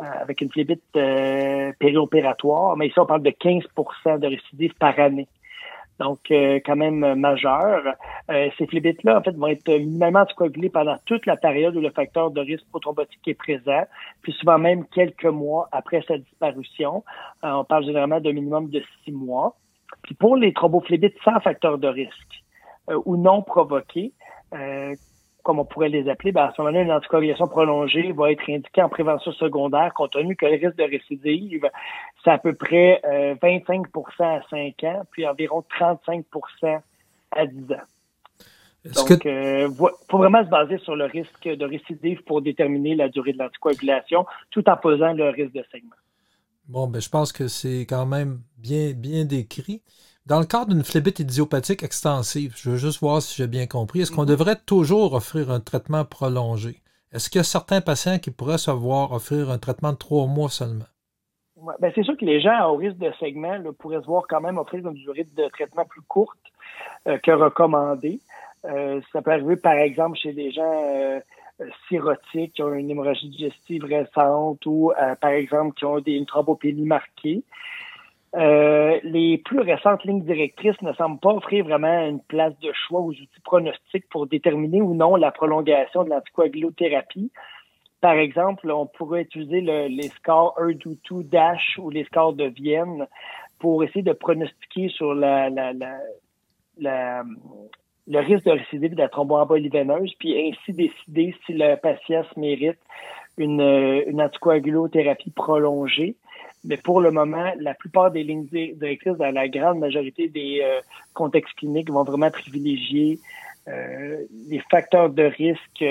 euh, 0.02 0.06
avec 0.22 0.42
une 0.42 0.50
phlébite 0.50 0.82
euh, 0.96 1.74
périopératoire, 1.80 2.78
mais 2.78 2.88
ici 2.88 3.00
on 3.00 3.06
parle 3.06 3.24
de 3.24 3.30
15% 3.30 4.20
de 4.20 4.28
récidive 4.28 4.74
par 4.76 4.98
année 5.00 5.28
donc 6.02 6.20
euh, 6.32 6.60
quand 6.66 6.76
même 6.76 7.14
majeur. 7.16 7.84
Euh, 8.32 8.50
ces 8.58 8.66
phlébites-là, 8.66 9.20
en 9.20 9.22
fait, 9.22 9.36
vont 9.36 9.48
être 9.48 9.70
minimalement 9.70 10.22
anticoagulés 10.22 10.70
pendant 10.70 10.98
toute 11.06 11.28
la 11.28 11.38
période 11.38 11.76
où 11.76 11.80
le 11.80 11.92
facteur 11.92 12.32
de 12.32 12.42
risque 12.42 12.66
prothrombotique 12.70 13.28
est 13.28 13.36
présent, 13.36 13.84
puis 14.24 14.34
souvent 14.34 14.58
même 14.58 14.86
quelques 14.88 15.26
mois 15.26 15.70
après 15.72 16.04
sa 16.08 16.18
disparition. 16.18 17.04
Euh, 17.44 17.52
on 17.52 17.64
parle 17.64 17.86
généralement 17.86 18.20
d'un 18.20 18.34
minimum 18.34 18.70
de 18.70 18.82
six 19.04 19.12
mois. 19.12 19.56
Puis 20.04 20.16
pour 20.16 20.36
les 20.36 20.54
thrombophllébites 20.54 21.18
sans 21.24 21.40
facteur 21.40 21.78
de 21.78 21.88
risque 21.88 22.44
ou 23.06 23.16
non 23.16 23.44
provoqués, 23.44 24.14
comme 25.44 25.60
on 25.60 25.66
pourrait 25.66 25.90
les 25.90 26.10
appeler, 26.10 26.32
ben 26.32 26.46
à 26.46 26.54
ce 26.56 26.62
moment-là, 26.62 26.82
une 26.82 26.92
anticoagulation 26.92 27.48
prolongée 27.48 28.12
va 28.12 28.32
être 28.32 28.50
indiquée 28.50 28.82
en 28.82 28.90
prévention 28.90 29.32
secondaire, 29.34 29.94
compte 29.94 30.12
tenu 30.12 30.36
que 30.36 30.46
le 30.46 30.54
risque 30.54 30.78
de 30.78 30.84
récidive, 30.84 31.70
c'est 32.24 32.32
à 32.32 32.38
peu 32.38 32.54
près 32.54 33.02
25% 33.04 33.86
euh, 34.20 34.24
à 34.24 34.42
5 34.50 34.84
ans, 34.84 35.02
puis 35.12 35.28
environ 35.28 35.64
35% 35.80 36.82
à 37.32 37.46
10 37.46 37.74
ans. 37.74 37.78
Donc, 38.96 39.22
il 39.26 39.30
euh, 39.30 39.70
faut 40.10 40.18
vraiment 40.18 40.44
se 40.44 40.50
baser 40.50 40.80
sur 40.80 40.96
le 40.96 41.06
risque 41.06 41.48
de 41.48 41.66
récidive 41.66 42.24
pour 42.24 42.42
déterminer 42.42 42.96
la 42.96 43.10
durée 43.10 43.34
de 43.34 43.38
l'anticoagulation, 43.38 44.26
tout 44.50 44.68
en 44.68 44.78
posant 44.78 45.14
le 45.14 45.30
risque 45.30 45.54
de 45.54 45.64
segment. 45.72 45.96
Bon, 46.68 46.88
ben, 46.88 47.00
je 47.00 47.10
pense 47.10 47.32
que 47.32 47.48
c'est 47.48 47.82
quand 47.82 48.06
même 48.06 48.42
bien, 48.58 48.94
bien 48.94 49.26
décrit. 49.26 49.84
Dans 50.26 50.40
le 50.40 50.46
cadre 50.46 50.74
d'une 50.74 50.84
phlébite 50.84 51.20
idiopathique 51.20 51.84
extensive, 51.84 52.54
je 52.56 52.72
veux 52.72 52.78
juste 52.78 53.00
voir 53.02 53.22
si 53.22 53.36
j'ai 53.36 53.48
bien 53.48 53.68
compris, 53.68 54.02
est-ce 54.02 54.12
qu'on 54.12 54.24
mhm. 54.24 54.30
devrait 54.30 54.60
toujours 54.66 55.14
offrir 55.14 55.52
un 55.52 55.60
traitement 55.60 56.06
prolongé? 56.06 56.82
Est-ce 57.12 57.30
qu'il 57.30 57.40
y 57.40 57.42
a 57.42 57.44
certains 57.44 57.82
patients 57.82 58.20
qui 58.20 58.32
pourraient 58.32 58.58
se 58.58 58.72
voir 58.72 59.12
offrir 59.12 59.52
un 59.52 59.58
traitement 59.58 59.92
de 59.92 59.98
trois 59.98 60.28
mois 60.28 60.50
seulement? 60.50 60.86
Ben 61.80 61.92
c'est 61.94 62.04
sûr 62.04 62.18
que 62.18 62.26
les 62.26 62.42
gens 62.42 62.70
au 62.70 62.76
risque 62.76 62.98
de 62.98 63.12
segment 63.20 63.58
pourraient 63.80 64.02
se 64.02 64.06
voir 64.06 64.24
quand 64.28 64.42
même 64.42 64.58
offrir 64.58 64.88
une 64.88 64.94
durée 64.94 65.26
de 65.36 65.48
traitement 65.50 65.86
plus 65.86 66.02
courte 66.02 66.40
euh, 67.08 67.18
que 67.18 67.32
recommandée. 67.32 68.20
Euh, 68.66 69.02
ça 69.12 69.22
peut 69.22 69.32
arriver, 69.32 69.56
par 69.56 69.74
exemple, 69.74 70.18
chez 70.18 70.34
des 70.34 70.52
gens 70.52 70.84
euh, 70.94 71.20
qui 71.90 72.62
ont 72.64 72.74
une 72.74 72.90
hémorragie 72.90 73.30
digestive 73.30 73.84
récente 73.84 74.66
ou, 74.66 74.92
par 75.20 75.32
exemple, 75.32 75.76
qui 75.76 75.86
ont 75.86 76.00
des, 76.00 76.14
une 76.14 76.26
thrombopénie 76.26 76.86
marquée. 76.86 77.44
Euh, 78.34 78.98
les 79.04 79.38
plus 79.40 79.60
récentes 79.60 80.06
lignes 80.06 80.24
directrices 80.24 80.82
ne 80.82 80.94
semblent 80.94 81.20
pas 81.20 81.34
offrir 81.34 81.66
vraiment 81.66 82.08
une 82.08 82.22
place 82.22 82.58
de 82.62 82.72
choix 82.72 83.02
aux 83.02 83.10
outils 83.10 83.42
pronostiques 83.44 84.08
pour 84.10 84.26
déterminer 84.26 84.82
ou 84.82 84.94
non 84.94 85.18
la 85.18 85.32
prolongation 85.32 86.06
de 86.06 86.10
l'anticoagulothérapie. 86.10 87.32
Par 88.02 88.14
exemple, 88.14 88.72
on 88.72 88.88
pourrait 88.88 89.22
utiliser 89.22 89.62
les 89.62 90.10
scores 90.10 90.56
1, 90.60 90.72
2, 90.72 90.98
2, 91.10 91.24
DASH 91.24 91.78
ou 91.78 91.92
les 91.92 92.04
scores 92.06 92.34
de 92.34 92.46
Vienne 92.46 93.08
pour 93.60 93.84
essayer 93.84 94.02
de 94.02 94.14
pronostiquer 94.14 94.90
sur 94.90 95.14
la, 95.14 95.52
la, 95.52 95.72
la, 96.80 97.24
le 98.08 98.20
risque 98.20 98.46
de 98.46 98.52
récidive 98.52 98.96
de 98.96 99.02
la 99.02 99.10
thromboembolie 99.10 99.70
veineuse, 99.70 100.14
puis 100.18 100.36
ainsi 100.50 100.74
décider 100.74 101.36
si 101.46 101.54
le 101.54 101.76
patient 101.76 102.24
mérite 102.38 102.80
une, 103.38 103.62
une 103.62 104.22
anticoagulothérapie 104.22 105.32
prolongée. 105.32 106.16
Mais 106.64 106.78
pour 106.78 107.02
le 107.02 107.12
moment, 107.12 107.52
la 107.60 107.74
plupart 107.74 108.12
des 108.12 108.24
lignes 108.24 108.46
directrices, 108.46 109.18
dans 109.18 109.34
la 109.34 109.48
grande 109.48 109.80
majorité 109.80 110.28
des 110.28 110.62
euh, 110.64 110.80
contextes 111.14 111.56
cliniques, 111.56 111.90
vont 111.92 112.04
vraiment 112.04 112.30
privilégier 112.30 113.20
euh, 113.68 114.18
les 114.50 114.60
facteurs 114.72 115.10
de 115.10 115.24
risque 115.24 115.84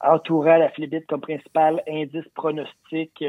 entourant 0.00 0.56
la 0.56 0.70
phlébite 0.70 1.06
comme 1.06 1.20
principal 1.20 1.82
indice 1.88 2.28
pronostic 2.34 3.24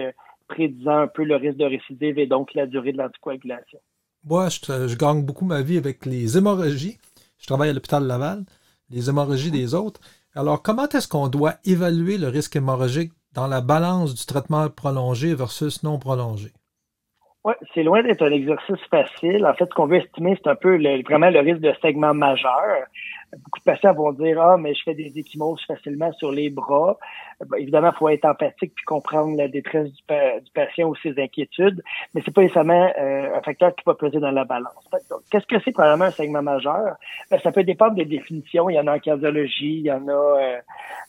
prédisant 0.48 1.00
un 1.00 1.08
peu 1.08 1.24
le 1.24 1.36
risque 1.36 1.58
de 1.58 1.66
récidive 1.66 2.20
et 2.20 2.28
donc 2.28 2.54
la 2.54 2.68
durée 2.68 2.92
de 2.92 2.98
l'anticoagulation. 2.98 3.80
Moi, 4.26 4.48
je, 4.50 4.88
je, 4.88 4.98
gagne 4.98 5.24
beaucoup 5.24 5.46
ma 5.46 5.62
vie 5.62 5.78
avec 5.78 6.06
les 6.06 6.38
hémorragies. 6.38 6.98
Je 7.40 7.48
travaille 7.48 7.70
à 7.70 7.74
l'hôpital 7.74 8.06
Laval, 8.06 8.44
les 8.90 9.10
hémorragies 9.10 9.52
des 9.52 9.74
autres. 9.74 10.00
Alors, 10.36 10.62
comment 10.64 10.88
est-ce 10.88 11.08
qu'on 11.08 11.28
doit 11.28 11.56
évaluer 11.66 12.18
le 12.18 12.28
risque 12.28 12.56
hémorragique 12.56 13.12
dans 13.34 13.48
la 13.48 13.62
balance 13.62 14.16
du 14.16 14.26
traitement 14.26 14.70
prolongé 14.70 15.36
versus 15.36 15.84
non 15.84 16.00
prolongé? 16.00 16.52
Oui, 17.44 17.54
c'est 17.74 17.84
loin 17.84 18.02
d'être 18.02 18.22
un 18.22 18.32
exercice 18.32 18.80
facile. 18.90 19.46
En 19.46 19.54
fait, 19.54 19.66
ce 19.66 19.76
qu'on 19.76 19.88
veut 19.88 19.98
estimer, 19.98 20.40
c'est 20.42 20.50
un 20.50 20.56
peu 20.56 20.78
vraiment 21.04 21.30
le 21.30 21.40
risque 21.40 21.60
de 21.60 21.74
segment 21.82 22.14
majeur. 22.14 22.86
Beaucoup 23.38 23.60
de 23.60 23.64
patients 23.64 23.94
vont 23.94 24.12
dire 24.12 24.42
Ah, 24.42 24.58
mais 24.58 24.74
je 24.74 24.84
fais 24.84 24.94
des 24.94 25.18
échymoses 25.18 25.64
facilement 25.66 26.12
sur 26.14 26.32
les 26.32 26.50
bras. 26.50 26.98
évidemment, 27.58 27.92
il 27.94 27.98
faut 27.98 28.10
être 28.10 28.26
empathique 28.26 28.74
puis 28.76 28.86
comprendre 28.86 29.36
la 29.38 29.48
détresse 29.48 29.92
du, 29.92 30.04
patient 30.54 30.90
ou 30.90 30.96
ses 30.96 31.20
inquiétudes, 31.20 31.82
mais 32.14 32.22
c'est 32.24 32.34
pas 32.34 32.42
nécessairement 32.42 32.92
euh, 33.00 33.38
un 33.38 33.42
facteur 33.42 33.76
qui 33.76 33.84
va 33.86 33.96
peser 33.96 34.20
dans 34.20 34.32
la 34.32 34.46
balance. 34.46 34.90
Qu'est-ce 35.32 35.48
que 35.48 35.60
c'est 35.64 35.72
probablement 35.72 36.06
un 36.06 36.12
segment 36.12 36.42
majeur? 36.42 36.96
Ben, 37.30 37.40
ça 37.40 37.52
peut 37.52 37.64
dépendre 37.64 37.96
des 37.96 38.06
définitions. 38.06 38.70
Il 38.70 38.76
y 38.76 38.80
en 38.80 38.88
a 38.88 38.96
en 38.96 39.00
cardiologie, 39.00 39.80
il 39.80 39.86
y 39.86 39.92
en 39.92 40.08
a 40.08 40.12
euh, 40.12 40.60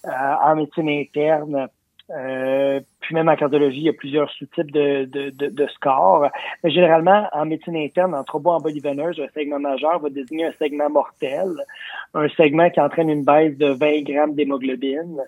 en 0.05 0.57
médecine 0.57 0.89
interne. 0.89 1.69
Euh, 2.15 2.81
puis 3.01 3.15
même 3.15 3.29
en 3.29 3.35
cardiologie, 3.35 3.79
il 3.79 3.85
y 3.85 3.89
a 3.89 3.93
plusieurs 3.93 4.31
sous-types 4.31 4.71
de, 4.71 5.05
de, 5.05 5.31
de, 5.31 5.67
scores. 5.69 6.29
Mais 6.63 6.71
généralement, 6.71 7.27
en 7.33 7.45
médecine 7.45 7.77
interne, 7.77 8.15
en 8.15 8.23
thromboembolie 8.23 8.81
veineuse, 8.81 9.21
un 9.21 9.29
segment 9.35 9.59
majeur 9.59 9.99
va 9.99 10.11
désigner 10.11 10.47
un 10.47 10.53
segment 10.53 10.91
mortel, 10.91 11.49
un 12.15 12.29
segment 12.31 12.71
qui 12.71 12.81
entraîne 12.81 13.11
une 13.11 13.25
baisse 13.25 13.57
de 13.59 13.69
20 13.69 14.03
grammes 14.03 14.35
d'hémoglobine, 14.35 15.21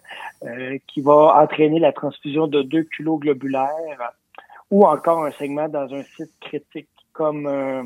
euh, 0.44 0.78
qui 0.86 1.00
va 1.00 1.42
entraîner 1.42 1.80
la 1.80 1.92
transfusion 1.92 2.46
de 2.46 2.62
2 2.62 2.84
kilos 2.96 3.18
globulaires, 3.18 4.12
ou 4.70 4.86
encore 4.86 5.24
un 5.24 5.32
segment 5.32 5.68
dans 5.68 5.92
un 5.92 6.02
site 6.02 6.32
critique 6.40 6.88
comme 7.12 7.46
euh, 7.46 7.82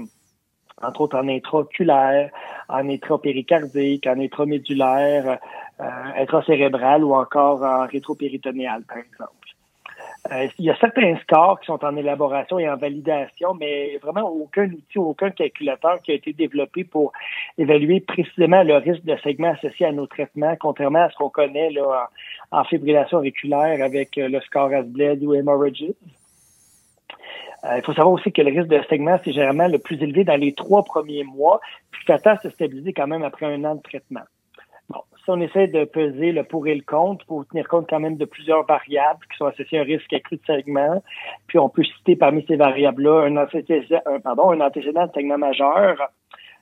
entre 0.82 1.02
autres 1.02 1.18
en 1.18 1.28
intraoculaire, 1.28 2.30
en 2.68 2.88
intrapéricardique, 2.88 4.06
en 4.06 4.18
intramédulaire, 4.18 5.38
euh, 5.80 5.84
intracérébral 6.16 7.04
ou 7.04 7.14
encore 7.14 7.62
en 7.62 7.86
rétropéritonéal, 7.86 8.82
par 8.82 8.98
exemple. 8.98 9.40
Euh, 10.30 10.48
il 10.58 10.66
y 10.66 10.70
a 10.70 10.76
certains 10.76 11.16
scores 11.22 11.58
qui 11.60 11.66
sont 11.66 11.82
en 11.82 11.96
élaboration 11.96 12.58
et 12.58 12.68
en 12.68 12.76
validation, 12.76 13.54
mais 13.54 13.96
vraiment 14.02 14.28
aucun 14.28 14.66
outil, 14.70 14.98
aucun 14.98 15.30
calculateur 15.30 16.02
qui 16.02 16.12
a 16.12 16.14
été 16.14 16.34
développé 16.34 16.84
pour 16.84 17.12
évaluer 17.56 18.00
précisément 18.00 18.62
le 18.62 18.76
risque 18.76 19.04
de 19.04 19.16
segment 19.22 19.52
associé 19.52 19.86
à 19.86 19.92
nos 19.92 20.06
traitements, 20.06 20.54
contrairement 20.60 21.04
à 21.04 21.10
ce 21.10 21.16
qu'on 21.16 21.30
connaît 21.30 21.70
là, 21.70 22.10
en, 22.50 22.64
fibrillation 22.64 23.18
auriculaire 23.18 23.82
avec 23.82 24.18
euh, 24.18 24.28
le 24.28 24.40
score 24.42 24.72
ASBLED 24.72 25.24
ou 25.24 25.34
hemorrhages. 25.34 25.86
Euh, 27.64 27.76
il 27.76 27.82
faut 27.82 27.94
savoir 27.94 28.12
aussi 28.12 28.30
que 28.30 28.42
le 28.42 28.50
risque 28.50 28.70
de 28.70 28.82
segment, 28.90 29.18
c'est 29.24 29.32
généralement 29.32 29.68
le 29.68 29.78
plus 29.78 30.02
élevé 30.02 30.24
dans 30.24 30.38
les 30.38 30.52
trois 30.52 30.84
premiers 30.84 31.24
mois, 31.24 31.60
puis 31.90 32.02
ça 32.06 32.18
tend 32.18 32.32
à 32.32 32.38
se 32.38 32.50
stabiliser 32.50 32.92
quand 32.92 33.06
même 33.06 33.22
après 33.22 33.46
un 33.46 33.64
an 33.64 33.74
de 33.74 33.82
traitement. 33.82 34.24
Si 35.24 35.30
on 35.30 35.40
essaie 35.40 35.66
de 35.66 35.84
peser 35.84 36.32
le 36.32 36.44
pour 36.44 36.66
et 36.66 36.74
le 36.74 36.82
contre, 36.82 37.24
il 37.24 37.28
faut 37.28 37.44
tenir 37.44 37.68
compte 37.68 37.88
quand 37.88 38.00
même 38.00 38.16
de 38.16 38.24
plusieurs 38.24 38.64
variables 38.64 39.20
qui 39.30 39.36
sont 39.36 39.46
associées 39.46 39.78
à 39.78 39.82
un 39.82 39.84
risque 39.84 40.12
accru 40.12 40.36
de 40.36 40.42
segment. 40.46 41.02
Puis 41.46 41.58
on 41.58 41.68
peut 41.68 41.84
citer 41.84 42.16
parmi 42.16 42.44
ces 42.46 42.56
variables-là 42.56 43.26
un, 43.26 43.36
antécédent, 43.36 44.00
pardon, 44.24 44.50
un 44.50 44.60
antécédent 44.60 45.06
de 45.06 45.12
segment 45.12 45.38
majeur. 45.38 46.10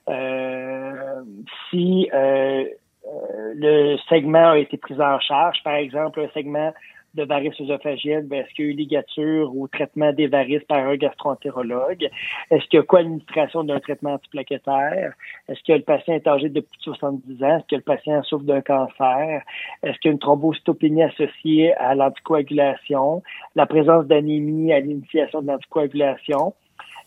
Euh, 0.08 1.22
si 1.68 2.08
euh, 2.12 2.64
euh, 3.06 3.52
le 3.54 3.96
segment 4.08 4.50
a 4.50 4.58
été 4.58 4.76
pris 4.76 5.00
en 5.00 5.20
charge, 5.20 5.62
par 5.62 5.74
exemple 5.74 6.20
un 6.20 6.28
segment 6.28 6.72
de 7.14 7.24
varices 7.24 7.60
œsophagienne, 7.60 8.26
ben, 8.26 8.44
est-ce 8.44 8.54
qu'il 8.54 8.66
y 8.66 8.68
a 8.68 8.70
eu 8.72 8.74
ligature 8.74 9.54
ou 9.54 9.66
traitement 9.68 10.12
des 10.12 10.26
varices 10.26 10.64
par 10.64 10.86
un 10.86 10.96
gastroentérologue? 10.96 12.08
Est-ce 12.50 12.64
qu'il 12.68 12.78
y 12.78 12.80
a 12.80 12.82
co-administration 12.82 13.64
d'un 13.64 13.80
traitement 13.80 14.14
antiplaquettaire? 14.14 15.14
Est-ce 15.48 15.60
que 15.66 15.72
le 15.72 15.82
patient 15.82 16.14
est 16.14 16.26
âgé 16.26 16.48
de 16.48 16.60
plus 16.60 16.78
de 16.78 16.82
70 16.82 17.42
ans? 17.44 17.56
Est-ce 17.58 17.66
que 17.66 17.76
le 17.76 17.82
patient 17.82 18.22
souffre 18.22 18.44
d'un 18.44 18.60
cancer? 18.60 19.42
Est-ce 19.82 19.98
qu'il 19.98 20.08
y 20.08 20.10
a 20.10 20.12
une 20.12 20.18
thrombocytopénie 20.18 21.02
associée 21.02 21.74
à 21.74 21.94
l'anticoagulation? 21.94 23.22
La 23.54 23.66
présence 23.66 24.06
d'anémie 24.06 24.72
à 24.72 24.80
l'initiation 24.80 25.42
de 25.42 25.48
l'anticoagulation? 25.48 26.54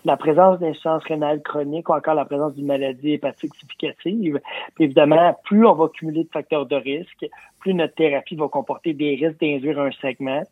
La 0.06 0.18
présence 0.18 0.60
d'insuffisance 0.60 1.04
rénale 1.04 1.42
chronique 1.42 1.90
ou 1.90 1.94
encore 1.94 2.16
la 2.16 2.26
présence 2.26 2.54
d'une 2.54 2.66
maladie 2.66 3.14
hépatique 3.14 3.54
significative. 3.56 4.40
Puis 4.76 4.86
évidemment, 4.86 5.38
plus 5.44 5.66
on 5.66 5.74
va 5.74 5.88
cumuler 5.90 6.24
de 6.24 6.30
facteurs 6.30 6.66
de 6.66 6.76
risque, 6.76 7.26
plus 7.60 7.74
notre 7.74 7.96
thérapie 7.96 8.36
va 8.36 8.48
comporter 8.48 8.94
des 8.94 9.16
risques 9.16 9.40
d'induire 9.40 9.80
un 9.80 9.92
segment. 10.02 10.44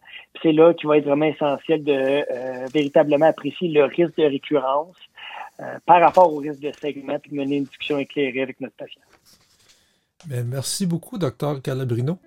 c'est 0.41 0.51
là 0.51 0.73
qu'il 0.73 0.87
va 0.87 0.97
être 0.97 1.05
vraiment 1.05 1.25
essentiel 1.25 1.83
de 1.83 1.93
euh, 1.93 2.65
véritablement 2.73 3.25
apprécier 3.25 3.69
le 3.69 3.85
risque 3.85 4.17
de 4.17 4.25
récurrence 4.25 4.97
euh, 5.59 5.77
par 5.85 6.01
rapport 6.01 6.31
au 6.31 6.37
risque 6.37 6.61
de 6.61 6.71
segment 6.71 7.17
puis 7.19 7.33
mener 7.33 7.57
une 7.57 7.63
discussion 7.63 7.97
éclairée 7.97 8.41
avec 8.41 8.61
notre 8.61 8.75
patient. 8.75 9.01
Bien, 10.25 10.43
merci 10.43 10.85
beaucoup, 10.85 11.17
docteur 11.17 11.61
Calabrino. 11.61 12.19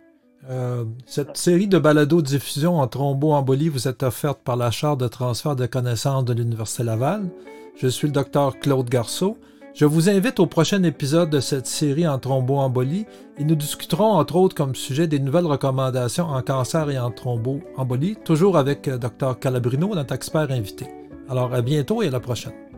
Euh, 0.51 0.85
cette 1.07 1.37
série 1.37 1.69
de 1.69 1.79
balado-diffusion 1.79 2.81
en 2.81 2.89
thromboembolie 2.89 3.69
vous 3.69 3.87
est 3.87 4.03
offerte 4.03 4.41
par 4.43 4.57
la 4.57 4.71
Charte 4.71 4.99
de 4.99 5.07
transfert 5.07 5.55
de 5.55 5.67
connaissances 5.67 6.25
de 6.25 6.33
l'Université 6.33 6.83
Laval. 6.83 7.29
Je 7.77 7.87
suis 7.87 8.09
le 8.09 8.13
docteur 8.13 8.59
Claude 8.59 8.89
Garceau. 8.89 9.39
Je 9.75 9.85
vous 9.85 10.11
invite 10.11 10.41
au 10.41 10.47
prochain 10.47 10.83
épisode 10.83 11.31
de 11.31 11.41
cette 11.41 11.67
série 11.67 12.07
en 12.07 12.19
thromboembolie 12.19 13.07
et 13.39 13.45
nous 13.45 13.55
discuterons 13.55 14.13
entre 14.13 14.37
autres 14.37 14.57
comme 14.57 14.75
sujet 14.75 15.07
des 15.07 15.21
nouvelles 15.21 15.47
recommandations 15.47 16.27
en 16.27 16.43
cancer 16.43 16.91
et 16.91 16.99
en 16.99 17.11
thromboembolie, 17.11 18.17
toujours 18.25 18.59
avec 18.59 18.89
euh, 18.89 18.99
Dr 18.99 19.39
Calabrino, 19.39 19.95
notre 19.95 20.15
expert 20.15 20.51
invité. 20.51 20.87
Alors 21.29 21.55
à 21.55 21.63
bientôt 21.63 22.03
et 22.03 22.09
à 22.09 22.11
la 22.11 22.21
prochaine. 22.21 22.72